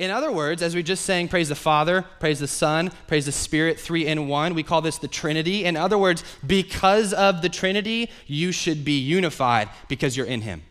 In 0.00 0.10
other 0.10 0.32
words, 0.32 0.62
as 0.62 0.74
we 0.74 0.82
just 0.82 1.04
sang, 1.04 1.28
praise 1.28 1.50
the 1.50 1.54
Father, 1.54 2.06
praise 2.20 2.38
the 2.38 2.48
Son, 2.48 2.90
praise 3.06 3.26
the 3.26 3.32
Spirit, 3.32 3.78
three 3.78 4.06
in 4.06 4.28
one, 4.28 4.54
we 4.54 4.62
call 4.62 4.80
this 4.80 4.96
the 4.96 5.06
Trinity. 5.06 5.66
In 5.66 5.76
other 5.76 5.98
words, 5.98 6.24
because 6.46 7.12
of 7.12 7.42
the 7.42 7.50
Trinity, 7.50 8.08
you 8.26 8.50
should 8.50 8.82
be 8.82 8.98
unified 8.98 9.68
because 9.88 10.16
you're 10.16 10.24
in 10.24 10.40
Him. 10.40 10.62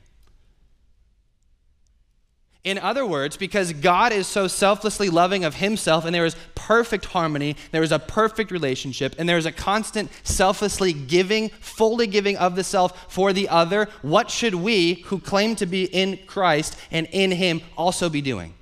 In 2.64 2.80
other 2.80 3.06
words, 3.06 3.38
because 3.38 3.72
God 3.72 4.12
is 4.12 4.26
so 4.26 4.48
selflessly 4.48 5.12
loving 5.12 5.46
of 5.46 5.56
himself 5.56 6.06
and 6.06 6.14
there 6.14 6.26
is 6.26 6.36
perfect 6.56 7.06
harmony, 7.06 7.56
there 7.72 7.84
is 7.84 7.92
a 7.92 8.00
perfect 8.00 8.50
relationship, 8.50 9.16
and 9.18 9.30
there 9.30 9.38
is 9.38 9.46
a 9.46 9.52
constant 9.52 10.10
selflessly 10.24 10.92
giving, 10.92 11.50
fully 11.62 12.08
giving 12.08 12.36
of 12.36 12.56
the 12.56 12.64
self 12.64 13.12
for 13.12 13.32
the 13.32 13.48
other, 13.48 13.88
what 14.02 14.32
should 14.32 14.56
we 14.56 14.96
who 15.06 15.20
claim 15.20 15.56
to 15.56 15.68
be 15.68 15.86
in 15.86 16.18
Christ 16.26 16.76
and 16.90 17.08
in 17.12 17.32
him 17.32 17.62
also 17.78 18.10
be 18.10 18.22
doing? 18.22 18.56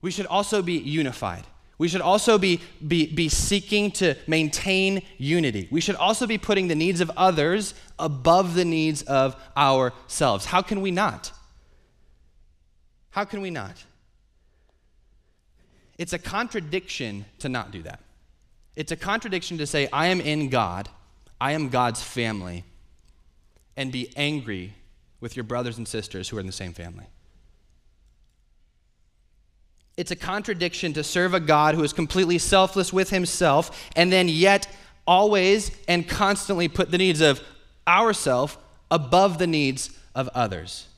We 0.00 0.10
should 0.10 0.26
also 0.26 0.62
be 0.62 0.74
unified. 0.74 1.44
We 1.78 1.88
should 1.88 2.00
also 2.00 2.38
be, 2.38 2.60
be, 2.86 3.06
be 3.06 3.28
seeking 3.28 3.90
to 3.92 4.14
maintain 4.26 5.02
unity. 5.18 5.68
We 5.70 5.80
should 5.80 5.96
also 5.96 6.26
be 6.26 6.38
putting 6.38 6.68
the 6.68 6.74
needs 6.74 7.00
of 7.00 7.10
others 7.16 7.74
above 7.98 8.54
the 8.54 8.64
needs 8.64 9.02
of 9.02 9.36
ourselves. 9.56 10.46
How 10.46 10.62
can 10.62 10.80
we 10.80 10.90
not? 10.90 11.32
How 13.10 13.24
can 13.24 13.42
we 13.42 13.50
not? 13.50 13.84
It's 15.98 16.12
a 16.12 16.18
contradiction 16.18 17.26
to 17.40 17.48
not 17.48 17.70
do 17.70 17.82
that. 17.82 18.00
It's 18.74 18.92
a 18.92 18.96
contradiction 18.96 19.58
to 19.58 19.66
say, 19.66 19.88
I 19.92 20.08
am 20.08 20.20
in 20.20 20.48
God, 20.50 20.88
I 21.40 21.52
am 21.52 21.68
God's 21.68 22.02
family, 22.02 22.64
and 23.76 23.90
be 23.92 24.12
angry 24.16 24.74
with 25.20 25.36
your 25.36 25.44
brothers 25.44 25.78
and 25.78 25.88
sisters 25.88 26.28
who 26.28 26.36
are 26.36 26.40
in 26.40 26.46
the 26.46 26.52
same 26.52 26.72
family. 26.72 27.06
It's 29.96 30.10
a 30.10 30.16
contradiction 30.16 30.92
to 30.94 31.02
serve 31.02 31.32
a 31.32 31.40
God 31.40 31.74
who 31.74 31.82
is 31.82 31.92
completely 31.92 32.38
selfless 32.38 32.92
with 32.92 33.10
himself 33.10 33.88
and 33.96 34.12
then 34.12 34.28
yet 34.28 34.68
always 35.06 35.70
and 35.88 36.06
constantly 36.08 36.68
put 36.68 36.90
the 36.90 36.98
needs 36.98 37.20
of 37.20 37.40
ourself 37.88 38.58
above 38.90 39.38
the 39.38 39.46
needs 39.46 39.90
of 40.14 40.28
others. 40.34 40.88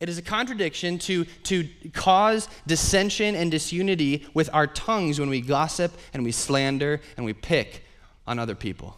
It 0.00 0.08
is 0.08 0.18
a 0.18 0.22
contradiction 0.22 0.98
to, 1.00 1.24
to 1.44 1.68
cause 1.92 2.48
dissension 2.66 3.36
and 3.36 3.50
disunity 3.50 4.26
with 4.34 4.50
our 4.52 4.66
tongues 4.66 5.20
when 5.20 5.30
we 5.30 5.40
gossip 5.40 5.92
and 6.12 6.24
we 6.24 6.32
slander 6.32 7.00
and 7.16 7.24
we 7.24 7.32
pick 7.32 7.84
on 8.26 8.38
other 8.38 8.56
people. 8.56 8.96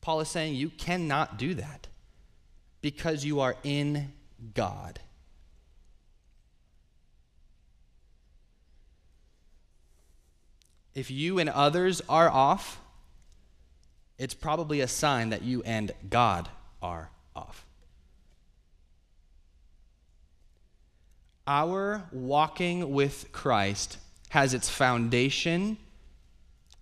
Paul 0.00 0.20
is 0.20 0.28
saying 0.28 0.54
you 0.54 0.68
cannot 0.70 1.36
do 1.36 1.54
that 1.54 1.88
because 2.80 3.24
you 3.24 3.40
are 3.40 3.56
in 3.64 4.12
God. 4.54 5.00
If 10.94 11.10
you 11.10 11.38
and 11.38 11.48
others 11.48 12.02
are 12.08 12.28
off, 12.28 12.80
it's 14.18 14.34
probably 14.34 14.80
a 14.80 14.88
sign 14.88 15.30
that 15.30 15.42
you 15.42 15.62
and 15.62 15.92
God 16.08 16.48
are 16.82 17.10
off. 17.34 17.64
Our 21.46 22.04
walking 22.12 22.92
with 22.92 23.32
Christ 23.32 23.98
has 24.28 24.54
its 24.54 24.68
foundation 24.68 25.76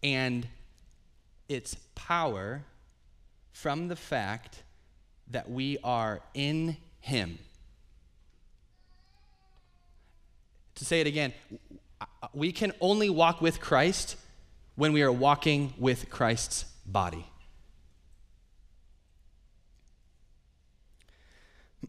and 0.03 0.47
its 1.49 1.77
power 1.95 2.63
from 3.53 3.89
the 3.89 3.97
fact 3.97 4.63
that 5.31 5.51
we 5.51 5.79
are 5.83 6.21
in 6.35 6.77
Him. 7.01 7.39
To 10.77 10.85
say 10.85 11.01
it 11.01 11.07
again, 11.07 11.33
we 12.33 12.53
can 12.53 12.73
only 12.81 13.11
walk 13.11 13.41
with 13.41 13.61
Christ 13.61 14.17
when 14.75 14.93
we 14.93 15.03
are 15.03 15.13
walking 15.13 15.75
with 15.79 16.11
Christ's 16.11 16.65
body. 16.87 17.27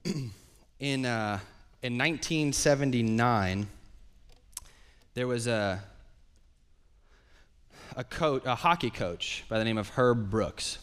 in 0.80 1.06
uh, 1.06 1.40
in 1.84 1.98
1979, 1.98 3.68
there 5.16 5.26
was 5.26 5.48
a, 5.48 5.82
a, 7.96 8.04
coach, 8.04 8.44
a 8.46 8.54
hockey 8.54 8.92
coach 8.92 9.44
by 9.50 9.58
the 9.58 9.66
name 9.66 9.80
of 9.80 9.90
Herb 9.90 10.30
Brooks. 10.30 10.78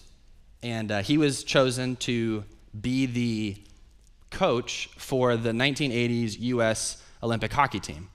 And 0.61 0.90
uh, 0.90 1.02
he 1.02 1.16
was 1.16 1.44
chosen 1.44 1.94
to 1.96 2.42
be 2.78 3.06
the 3.06 3.56
coach 4.30 4.90
for 4.96 5.37
the 5.37 5.52
1980s 5.52 6.40
U.S. 6.40 7.00
Olympic 7.22 7.52
hockey 7.52 7.78
team. 7.78 8.08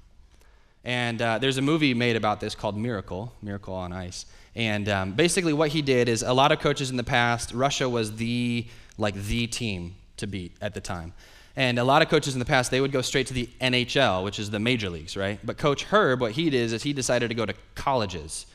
And 0.83 1.21
uh, 1.21 1.37
there's 1.37 1.57
a 1.57 1.61
movie 1.61 1.93
made 1.93 2.15
about 2.15 2.39
this 2.39 2.55
called 2.55 2.77
Miracle, 2.77 3.33
Miracle 3.41 3.73
on 3.73 3.93
Ice. 3.93 4.25
And 4.55 4.89
um, 4.89 5.11
basically, 5.13 5.53
what 5.53 5.69
he 5.69 5.81
did 5.81 6.09
is 6.09 6.23
a 6.23 6.33
lot 6.33 6.51
of 6.51 6.59
coaches 6.59 6.91
in 6.91 6.97
the 6.97 7.03
past, 7.03 7.53
Russia 7.53 7.87
was 7.87 8.15
the 8.17 8.67
like 8.97 9.15
the 9.15 9.47
team 9.47 9.95
to 10.17 10.27
beat 10.27 10.51
at 10.61 10.73
the 10.73 10.81
time. 10.81 11.13
And 11.55 11.77
a 11.77 11.83
lot 11.83 12.01
of 12.01 12.09
coaches 12.09 12.33
in 12.33 12.39
the 12.39 12.45
past, 12.45 12.71
they 12.71 12.81
would 12.81 12.91
go 12.91 13.01
straight 13.01 13.27
to 13.27 13.33
the 13.33 13.47
NHL, 13.61 14.23
which 14.23 14.39
is 14.39 14.49
the 14.49 14.59
major 14.59 14.89
leagues, 14.89 15.15
right? 15.15 15.39
But 15.43 15.57
Coach 15.57 15.83
Herb, 15.85 16.19
what 16.19 16.31
he 16.31 16.49
did 16.49 16.71
is 16.71 16.81
he 16.81 16.93
decided 16.93 17.27
to 17.29 17.35
go 17.35 17.45
to 17.45 17.53
colleges. 17.75 18.47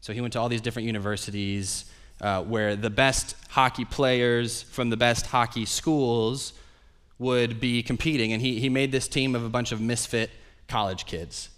So 0.00 0.12
he 0.12 0.20
went 0.20 0.32
to 0.32 0.40
all 0.40 0.48
these 0.48 0.60
different 0.60 0.86
universities 0.86 1.84
uh, 2.20 2.42
where 2.42 2.74
the 2.74 2.90
best 2.90 3.36
hockey 3.50 3.84
players 3.84 4.62
from 4.62 4.90
the 4.90 4.96
best 4.96 5.26
hockey 5.26 5.64
schools 5.64 6.52
would 7.18 7.60
be 7.60 7.82
competing. 7.82 8.32
And 8.32 8.42
he, 8.42 8.58
he 8.58 8.68
made 8.68 8.90
this 8.90 9.06
team 9.06 9.36
of 9.36 9.44
a 9.44 9.48
bunch 9.48 9.70
of 9.70 9.80
misfit 9.80 10.30
college 10.66 11.06
kids. 11.06 11.49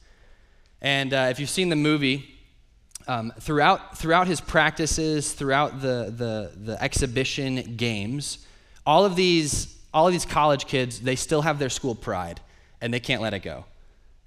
And 0.83 1.15
uh, 1.15 1.29
if 1.31 1.41
you've 1.41 1.49
seen 1.49 1.71
the 1.71 1.77
movie, 1.77 2.29
um, 3.09 3.33
throughout, 3.41 3.97
throughout 3.97 4.27
his 4.27 4.43
practices, 4.43 5.33
throughout 5.33 5.81
the, 5.81 6.13
the, 6.15 6.53
the 6.55 6.83
exhibition 6.83 7.77
games, 7.77 8.47
all 8.85 9.07
of 9.07 9.17
these 9.17 9.79
all 9.95 10.07
of 10.07 10.13
these 10.13 10.25
college 10.25 10.67
kids, 10.67 11.01
they 11.01 11.17
still 11.17 11.43
have 11.43 11.59
their 11.59 11.69
school 11.69 11.95
pride 11.95 12.41
and 12.81 12.93
they 12.93 13.01
can't 13.01 13.23
let 13.23 13.35
it 13.35 13.41
go. 13.41 13.65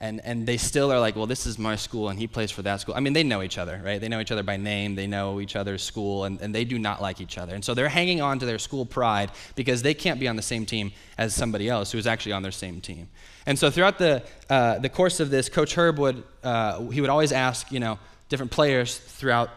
And, 0.02 0.20
and 0.26 0.46
they 0.46 0.58
still 0.58 0.92
are 0.92 1.00
like, 1.00 1.16
well, 1.16 1.26
this 1.26 1.46
is 1.46 1.58
my 1.58 1.78
school 1.78 2.10
and 2.10 2.20
he 2.20 2.28
plays 2.28 2.52
for 2.52 2.62
that 2.64 2.82
school. 2.82 2.96
I 2.96 3.00
mean, 3.00 3.14
they 3.14 3.24
know 3.24 3.42
each 3.42 3.58
other, 3.58 3.82
right? 3.84 4.00
They 4.00 4.10
know 4.10 4.20
each 4.20 4.32
other 4.32 4.44
by 4.44 4.58
name, 4.58 4.96
they 4.96 5.08
know 5.08 5.40
each 5.40 5.56
other's 5.56 5.82
school, 5.82 6.26
and, 6.26 6.40
and 6.42 6.54
they 6.54 6.66
do 6.66 6.78
not 6.78 7.02
like 7.02 7.22
each 7.22 7.38
other. 7.38 7.56
And 7.56 7.64
so 7.64 7.74
they're 7.74 7.88
hanging 7.88 8.22
on 8.22 8.38
to 8.40 8.46
their 8.46 8.60
school 8.60 8.86
pride 8.86 9.32
because 9.56 9.82
they 9.84 9.94
can't 9.94 10.20
be 10.20 10.28
on 10.28 10.36
the 10.36 10.42
same 10.42 10.66
team 10.66 10.92
as 11.18 11.34
somebody 11.34 11.70
else 11.70 11.94
who's 11.94 12.08
actually 12.08 12.34
on 12.34 12.44
their 12.44 12.52
same 12.52 12.82
team. 12.82 13.08
And 13.46 13.58
so 13.58 13.72
throughout 13.72 13.98
the, 13.98 14.22
uh, 14.50 14.80
the 14.80 14.90
course 14.90 15.22
of 15.22 15.30
this, 15.30 15.48
Coach 15.48 15.76
Herb 15.76 15.98
would, 16.00 16.24
uh, 16.44 16.82
he 16.90 17.00
would 17.00 17.10
always 17.10 17.32
ask, 17.32 17.72
you 17.72 17.80
know, 17.80 17.98
different 18.28 18.52
players 18.52 18.98
throughout, 18.98 19.50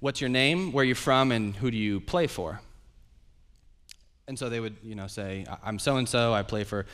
what's 0.00 0.20
your 0.20 0.30
name, 0.30 0.72
where 0.72 0.82
are 0.82 0.86
you 0.86 0.94
from, 0.94 1.30
and 1.30 1.54
who 1.54 1.70
do 1.70 1.76
you 1.76 2.00
play 2.00 2.26
for? 2.26 2.60
And 4.26 4.38
so 4.38 4.48
they 4.48 4.60
would, 4.60 4.76
you 4.82 4.94
know, 4.94 5.08
say, 5.08 5.44
I'm 5.62 5.78
so 5.78 5.96
and 5.96 6.08
so, 6.08 6.32
I 6.32 6.42
play 6.42 6.64
for 6.64 6.86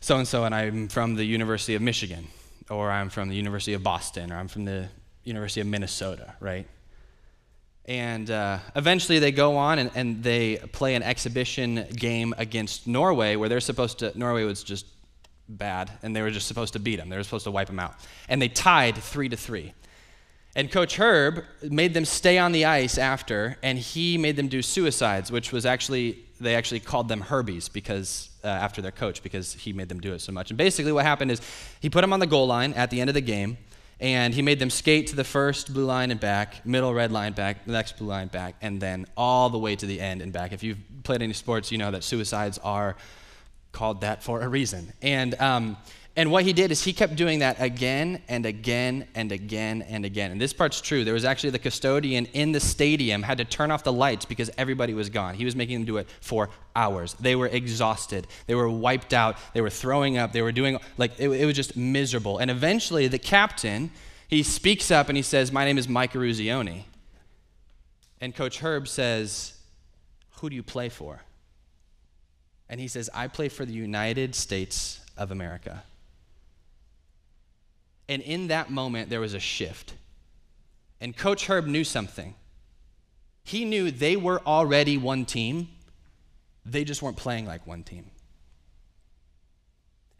so 0.00 0.16
and 0.16 0.26
so, 0.26 0.44
and 0.44 0.54
I'm 0.54 0.88
from 0.88 1.14
the 1.14 1.24
University 1.24 1.74
of 1.74 1.82
Michigan, 1.82 2.28
or 2.70 2.90
I'm 2.90 3.08
from 3.08 3.28
the 3.28 3.36
University 3.36 3.74
of 3.74 3.82
Boston, 3.82 4.32
or 4.32 4.36
I'm 4.36 4.48
from 4.48 4.64
the 4.64 4.88
University 5.24 5.60
of 5.60 5.66
Minnesota, 5.66 6.34
right? 6.40 6.66
And 7.84 8.30
uh, 8.30 8.58
eventually 8.76 9.18
they 9.18 9.32
go 9.32 9.56
on 9.56 9.78
and, 9.78 9.90
and 9.94 10.22
they 10.22 10.56
play 10.72 10.94
an 10.94 11.02
exhibition 11.02 11.86
game 11.96 12.34
against 12.36 12.86
Norway 12.86 13.36
where 13.36 13.48
they're 13.48 13.60
supposed 13.60 14.00
to, 14.00 14.16
Norway 14.16 14.44
was 14.44 14.62
just 14.62 14.86
bad, 15.48 15.90
and 16.02 16.14
they 16.14 16.20
were 16.20 16.30
just 16.30 16.46
supposed 16.46 16.74
to 16.74 16.78
beat 16.78 16.96
them. 16.96 17.08
They 17.08 17.16
were 17.16 17.22
supposed 17.22 17.44
to 17.44 17.50
wipe 17.50 17.68
them 17.68 17.80
out. 17.80 17.94
And 18.28 18.42
they 18.42 18.48
tied 18.48 18.96
three 18.96 19.30
to 19.30 19.36
three. 19.36 19.72
And 20.54 20.70
Coach 20.70 20.96
Herb 20.96 21.44
made 21.62 21.94
them 21.94 22.04
stay 22.04 22.36
on 22.36 22.52
the 22.52 22.66
ice 22.66 22.98
after, 22.98 23.56
and 23.62 23.78
he 23.78 24.18
made 24.18 24.36
them 24.36 24.48
do 24.48 24.60
suicides, 24.60 25.32
which 25.32 25.52
was 25.52 25.64
actually 25.64 26.24
they 26.40 26.54
actually 26.54 26.80
called 26.80 27.08
them 27.08 27.20
Herbies 27.22 27.68
because 27.68 28.30
uh, 28.44 28.48
after 28.48 28.80
their 28.82 28.92
coach 28.92 29.22
because 29.22 29.52
he 29.52 29.72
made 29.72 29.88
them 29.88 30.00
do 30.00 30.12
it 30.12 30.20
so 30.20 30.32
much. 30.32 30.50
And 30.50 30.58
basically, 30.58 30.92
what 30.92 31.04
happened 31.04 31.30
is 31.30 31.40
he 31.80 31.90
put 31.90 32.02
them 32.02 32.12
on 32.12 32.20
the 32.20 32.26
goal 32.26 32.46
line 32.46 32.72
at 32.74 32.90
the 32.90 33.00
end 33.00 33.10
of 33.10 33.14
the 33.14 33.20
game, 33.20 33.58
and 34.00 34.32
he 34.32 34.42
made 34.42 34.58
them 34.58 34.70
skate 34.70 35.08
to 35.08 35.16
the 35.16 35.24
first 35.24 35.72
blue 35.72 35.84
line 35.84 36.10
and 36.10 36.20
back, 36.20 36.64
middle 36.64 36.94
red 36.94 37.10
line 37.10 37.32
back, 37.32 37.66
next 37.66 37.98
blue 37.98 38.08
line 38.08 38.28
back, 38.28 38.54
and 38.60 38.80
then 38.80 39.06
all 39.16 39.50
the 39.50 39.58
way 39.58 39.74
to 39.76 39.86
the 39.86 40.00
end 40.00 40.22
and 40.22 40.32
back. 40.32 40.52
If 40.52 40.62
you've 40.62 40.78
played 41.02 41.22
any 41.22 41.32
sports, 41.32 41.72
you 41.72 41.78
know 41.78 41.90
that 41.90 42.04
suicides 42.04 42.58
are 42.58 42.96
called 43.72 44.00
that 44.00 44.22
for 44.22 44.40
a 44.40 44.48
reason. 44.48 44.92
And 45.02 45.34
um, 45.40 45.76
and 46.18 46.32
what 46.32 46.42
he 46.42 46.52
did 46.52 46.72
is 46.72 46.82
he 46.82 46.92
kept 46.92 47.14
doing 47.14 47.38
that 47.38 47.60
again 47.60 48.20
and 48.26 48.44
again 48.44 49.06
and 49.14 49.30
again 49.30 49.82
and 49.82 50.04
again. 50.04 50.32
And 50.32 50.40
this 50.40 50.52
part's 50.52 50.80
true. 50.80 51.04
There 51.04 51.14
was 51.14 51.24
actually 51.24 51.50
the 51.50 51.60
custodian 51.60 52.26
in 52.32 52.50
the 52.50 52.58
stadium 52.58 53.22
had 53.22 53.38
to 53.38 53.44
turn 53.44 53.70
off 53.70 53.84
the 53.84 53.92
lights 53.92 54.24
because 54.24 54.50
everybody 54.58 54.94
was 54.94 55.10
gone. 55.10 55.34
He 55.34 55.44
was 55.44 55.54
making 55.54 55.76
them 55.76 55.84
do 55.84 55.98
it 55.98 56.08
for 56.20 56.50
hours. 56.74 57.14
They 57.20 57.36
were 57.36 57.46
exhausted. 57.46 58.26
They 58.48 58.56
were 58.56 58.68
wiped 58.68 59.14
out. 59.14 59.36
They 59.54 59.60
were 59.60 59.70
throwing 59.70 60.18
up. 60.18 60.32
They 60.32 60.42
were 60.42 60.50
doing, 60.50 60.80
like, 60.96 61.12
it, 61.20 61.28
it 61.28 61.46
was 61.46 61.54
just 61.54 61.76
miserable. 61.76 62.38
And 62.38 62.50
eventually 62.50 63.06
the 63.06 63.20
captain, 63.20 63.92
he 64.26 64.42
speaks 64.42 64.90
up 64.90 65.08
and 65.08 65.16
he 65.16 65.22
says, 65.22 65.52
My 65.52 65.64
name 65.64 65.78
is 65.78 65.88
Mike 65.88 66.14
Eruzione. 66.14 66.82
And 68.20 68.34
Coach 68.34 68.58
Herb 68.58 68.88
says, 68.88 69.56
Who 70.40 70.50
do 70.50 70.56
you 70.56 70.64
play 70.64 70.88
for? 70.88 71.22
And 72.68 72.80
he 72.80 72.88
says, 72.88 73.08
I 73.14 73.28
play 73.28 73.48
for 73.48 73.64
the 73.64 73.72
United 73.72 74.34
States 74.34 75.00
of 75.16 75.30
America. 75.30 75.84
And 78.08 78.22
in 78.22 78.48
that 78.48 78.70
moment, 78.70 79.10
there 79.10 79.20
was 79.20 79.34
a 79.34 79.40
shift. 79.40 79.94
And 81.00 81.16
Coach 81.16 81.46
Herb 81.46 81.66
knew 81.66 81.84
something. 81.84 82.34
He 83.44 83.64
knew 83.64 83.90
they 83.90 84.16
were 84.16 84.40
already 84.46 84.98
one 84.98 85.24
team, 85.24 85.68
they 86.66 86.84
just 86.84 87.00
weren't 87.00 87.16
playing 87.16 87.46
like 87.46 87.66
one 87.66 87.82
team. 87.82 88.10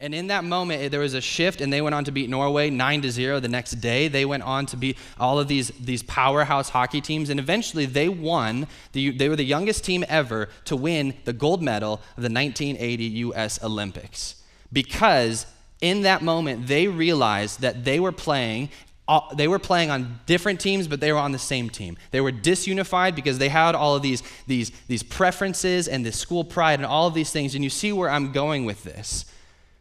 And 0.01 0.15
in 0.15 0.27
that 0.27 0.45
moment, 0.45 0.81
eh, 0.81 0.87
there 0.87 1.01
was 1.01 1.13
a 1.13 1.19
shift, 1.19 1.59
and 1.59 1.73
they 1.73 1.81
went 1.81 1.93
on 1.93 2.05
to 2.05 2.11
beat 2.11 2.29
Norway 2.29 2.69
9 2.69 3.01
to 3.01 3.11
0 3.11 3.41
the 3.41 3.49
next 3.49 3.71
day. 3.81 4.07
They 4.07 4.23
went 4.23 4.43
on 4.43 4.65
to 4.67 4.77
beat 4.77 4.97
all 5.19 5.39
of 5.39 5.49
these, 5.49 5.69
these 5.71 6.03
powerhouse 6.03 6.69
hockey 6.69 7.01
teams, 7.01 7.29
and 7.29 7.39
eventually 7.39 7.85
they 7.85 8.07
won. 8.07 8.67
The, 8.93 9.11
they 9.11 9.27
were 9.27 9.35
the 9.35 9.43
youngest 9.43 9.83
team 9.83 10.05
ever 10.07 10.47
to 10.65 10.77
win 10.77 11.15
the 11.25 11.33
gold 11.33 11.61
medal 11.61 11.93
of 12.15 12.23
the 12.23 12.31
1980 12.31 13.03
U.S. 13.03 13.61
Olympics. 13.61 14.41
Because 14.71 15.45
in 15.81 16.03
that 16.03 16.21
moment, 16.21 16.67
they 16.67 16.87
realized 16.87 17.59
that 17.61 17.83
they 17.83 17.99
were 17.99 18.11
playing 18.13 18.69
uh, 19.09 19.21
they 19.33 19.47
were 19.47 19.57
playing 19.57 19.89
on 19.89 20.19
different 20.27 20.59
teams, 20.59 20.87
but 20.87 20.99
they 20.99 21.11
were 21.11 21.17
on 21.17 21.31
the 21.31 21.39
same 21.39 21.67
team. 21.67 21.97
They 22.11 22.21
were 22.21 22.31
disunified 22.31 23.15
because 23.15 23.39
they 23.39 23.49
had 23.49 23.73
all 23.73 23.95
of 23.95 24.03
these, 24.03 24.21
these, 24.45 24.69
these 24.87 25.01
preferences 25.01 25.87
and 25.87 26.05
this 26.05 26.15
school 26.15 26.43
pride 26.43 26.77
and 26.77 26.85
all 26.85 27.07
of 27.07 27.15
these 27.15 27.31
things. 27.31 27.55
And 27.55 27.63
you 27.63 27.71
see 27.71 27.91
where 27.91 28.11
I'm 28.11 28.31
going 28.31 28.65
with 28.65 28.83
this. 28.83 29.25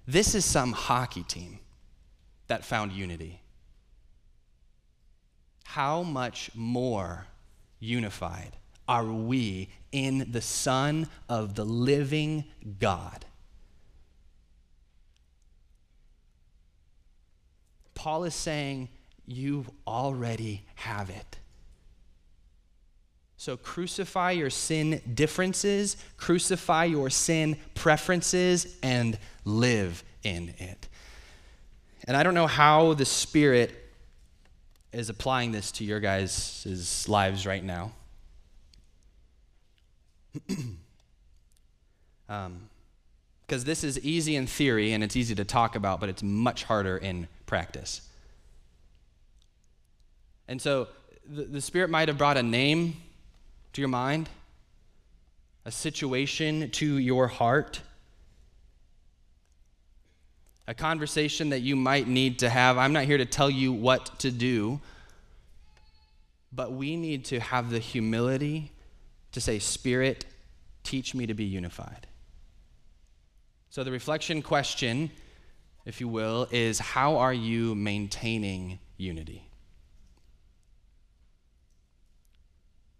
This 0.08 0.34
is 0.34 0.46
some 0.46 0.72
hockey 0.72 1.22
team 1.22 1.58
that 2.46 2.64
found 2.64 2.92
unity. 2.92 3.42
How 5.66 6.02
much 6.02 6.50
more 6.54 7.26
unified 7.78 8.56
are 8.88 9.04
we 9.04 9.68
in 9.92 10.32
the 10.32 10.40
Son 10.40 11.10
of 11.28 11.56
the 11.56 11.66
living 11.66 12.44
God? 12.78 13.26
Paul 17.94 18.24
is 18.24 18.34
saying, 18.34 18.88
You 19.26 19.66
already 19.86 20.64
have 20.76 21.10
it. 21.10 21.38
So 23.38 23.56
crucify 23.56 24.32
your 24.32 24.50
sin 24.50 25.00
differences, 25.14 25.96
crucify 26.16 26.86
your 26.86 27.08
sin 27.08 27.56
preferences, 27.76 28.76
and 28.82 29.16
live 29.44 30.02
in 30.24 30.54
it. 30.58 30.88
And 32.08 32.16
I 32.16 32.24
don't 32.24 32.34
know 32.34 32.48
how 32.48 32.94
the 32.94 33.04
Spirit 33.04 33.72
is 34.92 35.08
applying 35.08 35.52
this 35.52 35.70
to 35.72 35.84
your 35.84 36.00
guys' 36.00 37.06
lives 37.08 37.46
right 37.46 37.62
now. 37.62 37.92
Because 40.32 40.66
um, 42.28 42.68
this 43.46 43.84
is 43.84 44.00
easy 44.00 44.34
in 44.34 44.48
theory 44.48 44.92
and 44.92 45.04
it's 45.04 45.14
easy 45.14 45.36
to 45.36 45.44
talk 45.44 45.76
about, 45.76 46.00
but 46.00 46.08
it's 46.08 46.24
much 46.24 46.64
harder 46.64 46.96
in 46.96 47.28
practice. 47.46 48.00
And 50.48 50.60
so 50.60 50.88
the, 51.24 51.44
the 51.44 51.60
Spirit 51.60 51.88
might 51.88 52.08
have 52.08 52.18
brought 52.18 52.36
a 52.36 52.42
name 52.42 52.96
to 53.78 53.80
your 53.80 53.88
mind, 53.88 54.28
a 55.64 55.70
situation 55.70 56.68
to 56.70 56.96
your 56.96 57.28
heart, 57.28 57.80
a 60.66 60.74
conversation 60.74 61.50
that 61.50 61.60
you 61.60 61.76
might 61.76 62.08
need 62.08 62.40
to 62.40 62.48
have. 62.48 62.76
I'm 62.76 62.92
not 62.92 63.04
here 63.04 63.18
to 63.18 63.24
tell 63.24 63.48
you 63.48 63.72
what 63.72 64.18
to 64.18 64.32
do, 64.32 64.80
but 66.52 66.72
we 66.72 66.96
need 66.96 67.26
to 67.26 67.38
have 67.38 67.70
the 67.70 67.78
humility 67.78 68.72
to 69.30 69.40
say, 69.40 69.60
Spirit, 69.60 70.24
teach 70.82 71.14
me 71.14 71.26
to 71.26 71.34
be 71.34 71.44
unified. 71.44 72.08
So, 73.70 73.84
the 73.84 73.92
reflection 73.92 74.42
question, 74.42 75.08
if 75.84 76.00
you 76.00 76.08
will, 76.08 76.48
is 76.50 76.80
how 76.80 77.18
are 77.18 77.34
you 77.34 77.76
maintaining 77.76 78.80
unity? 78.96 79.47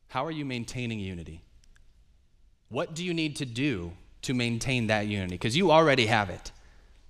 How 0.09 0.24
are 0.24 0.30
you 0.30 0.44
maintaining 0.44 0.98
unity? 0.98 1.42
What 2.70 2.94
do 2.94 3.04
you 3.04 3.14
need 3.14 3.36
to 3.36 3.46
do 3.46 3.92
to 4.22 4.34
maintain 4.34 4.88
that 4.88 5.06
unity? 5.06 5.34
Because 5.34 5.56
you 5.56 5.70
already 5.70 6.06
have 6.06 6.30
it. 6.30 6.50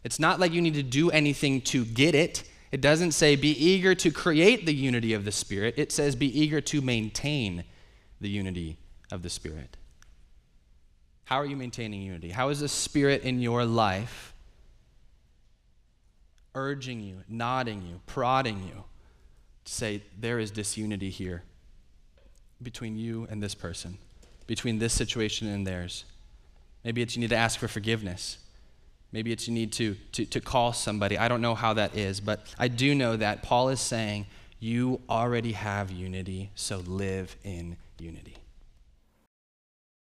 It's 0.05 0.18
not 0.18 0.38
like 0.38 0.53
you 0.53 0.61
need 0.61 0.74
to 0.74 0.82
do 0.82 1.11
anything 1.11 1.61
to 1.62 1.84
get 1.84 2.14
it. 2.14 2.44
It 2.70 2.80
doesn't 2.80 3.12
say 3.12 3.34
be 3.36 3.51
eager 3.51 3.94
to 3.96 4.11
create 4.11 4.66
the 4.66 4.74
unity 4.74 5.14
of 5.14 5.24
the 5.24 5.32
Spirit, 5.32 5.74
it 5.76 5.90
says 5.90 6.14
be 6.14 6.40
eager 6.40 6.61
to 6.61 6.80
maintain 6.80 7.64
the 8.20 8.28
unity 8.28 8.78
of 9.11 9.22
the 9.22 9.30
Spirit. 9.30 9.76
How 11.24 11.36
are 11.36 11.46
you 11.46 11.57
maintaining 11.57 12.03
unity? 12.03 12.30
How 12.30 12.49
is 12.49 12.61
the 12.61 12.68
Spirit 12.68 13.22
in 13.22 13.40
your 13.40 13.64
life 13.64 14.34
urging 16.55 17.01
you, 17.01 17.18
nodding 17.28 17.82
you, 17.82 18.01
prodding 18.07 18.62
you 18.62 18.84
to 19.64 19.72
say, 19.72 20.03
there 20.18 20.38
is 20.38 20.51
disunity 20.51 21.11
here? 21.11 21.42
Between 22.63 22.97
you 22.97 23.27
and 23.31 23.43
this 23.43 23.55
person, 23.55 23.99
between 24.47 24.79
this 24.79 24.93
situation 24.93 25.49
and 25.49 25.67
theirs. 25.67 26.05
Maybe 26.85 27.03
it's 27.03 27.17
you 27.17 27.21
need 27.21 27.31
to 27.31 27.37
ask 27.37 27.59
for 27.59 27.69
forgiveness. 27.69 28.39
Maybe 29.13 29.33
it's 29.33 29.47
you 29.47 29.55
need 29.55 29.73
to, 29.75 29.97
to, 30.13 30.25
to 30.27 30.41
call 30.41 30.73
somebody. 30.73 31.19
I 31.19 31.29
don't 31.29 31.41
know 31.41 31.55
how 31.55 31.75
that 31.75 31.97
is, 31.97 32.21
but 32.21 32.47
I 32.59 32.69
do 32.69 32.95
know 32.95 33.17
that 33.17 33.43
Paul 33.43 33.69
is 33.69 33.81
saying, 33.81 34.27
You 34.59 35.01
already 35.09 35.53
have 35.53 35.91
unity, 35.91 36.51
so 36.55 36.79
live 36.79 37.37
in 37.45 37.77
unity. 37.99 38.38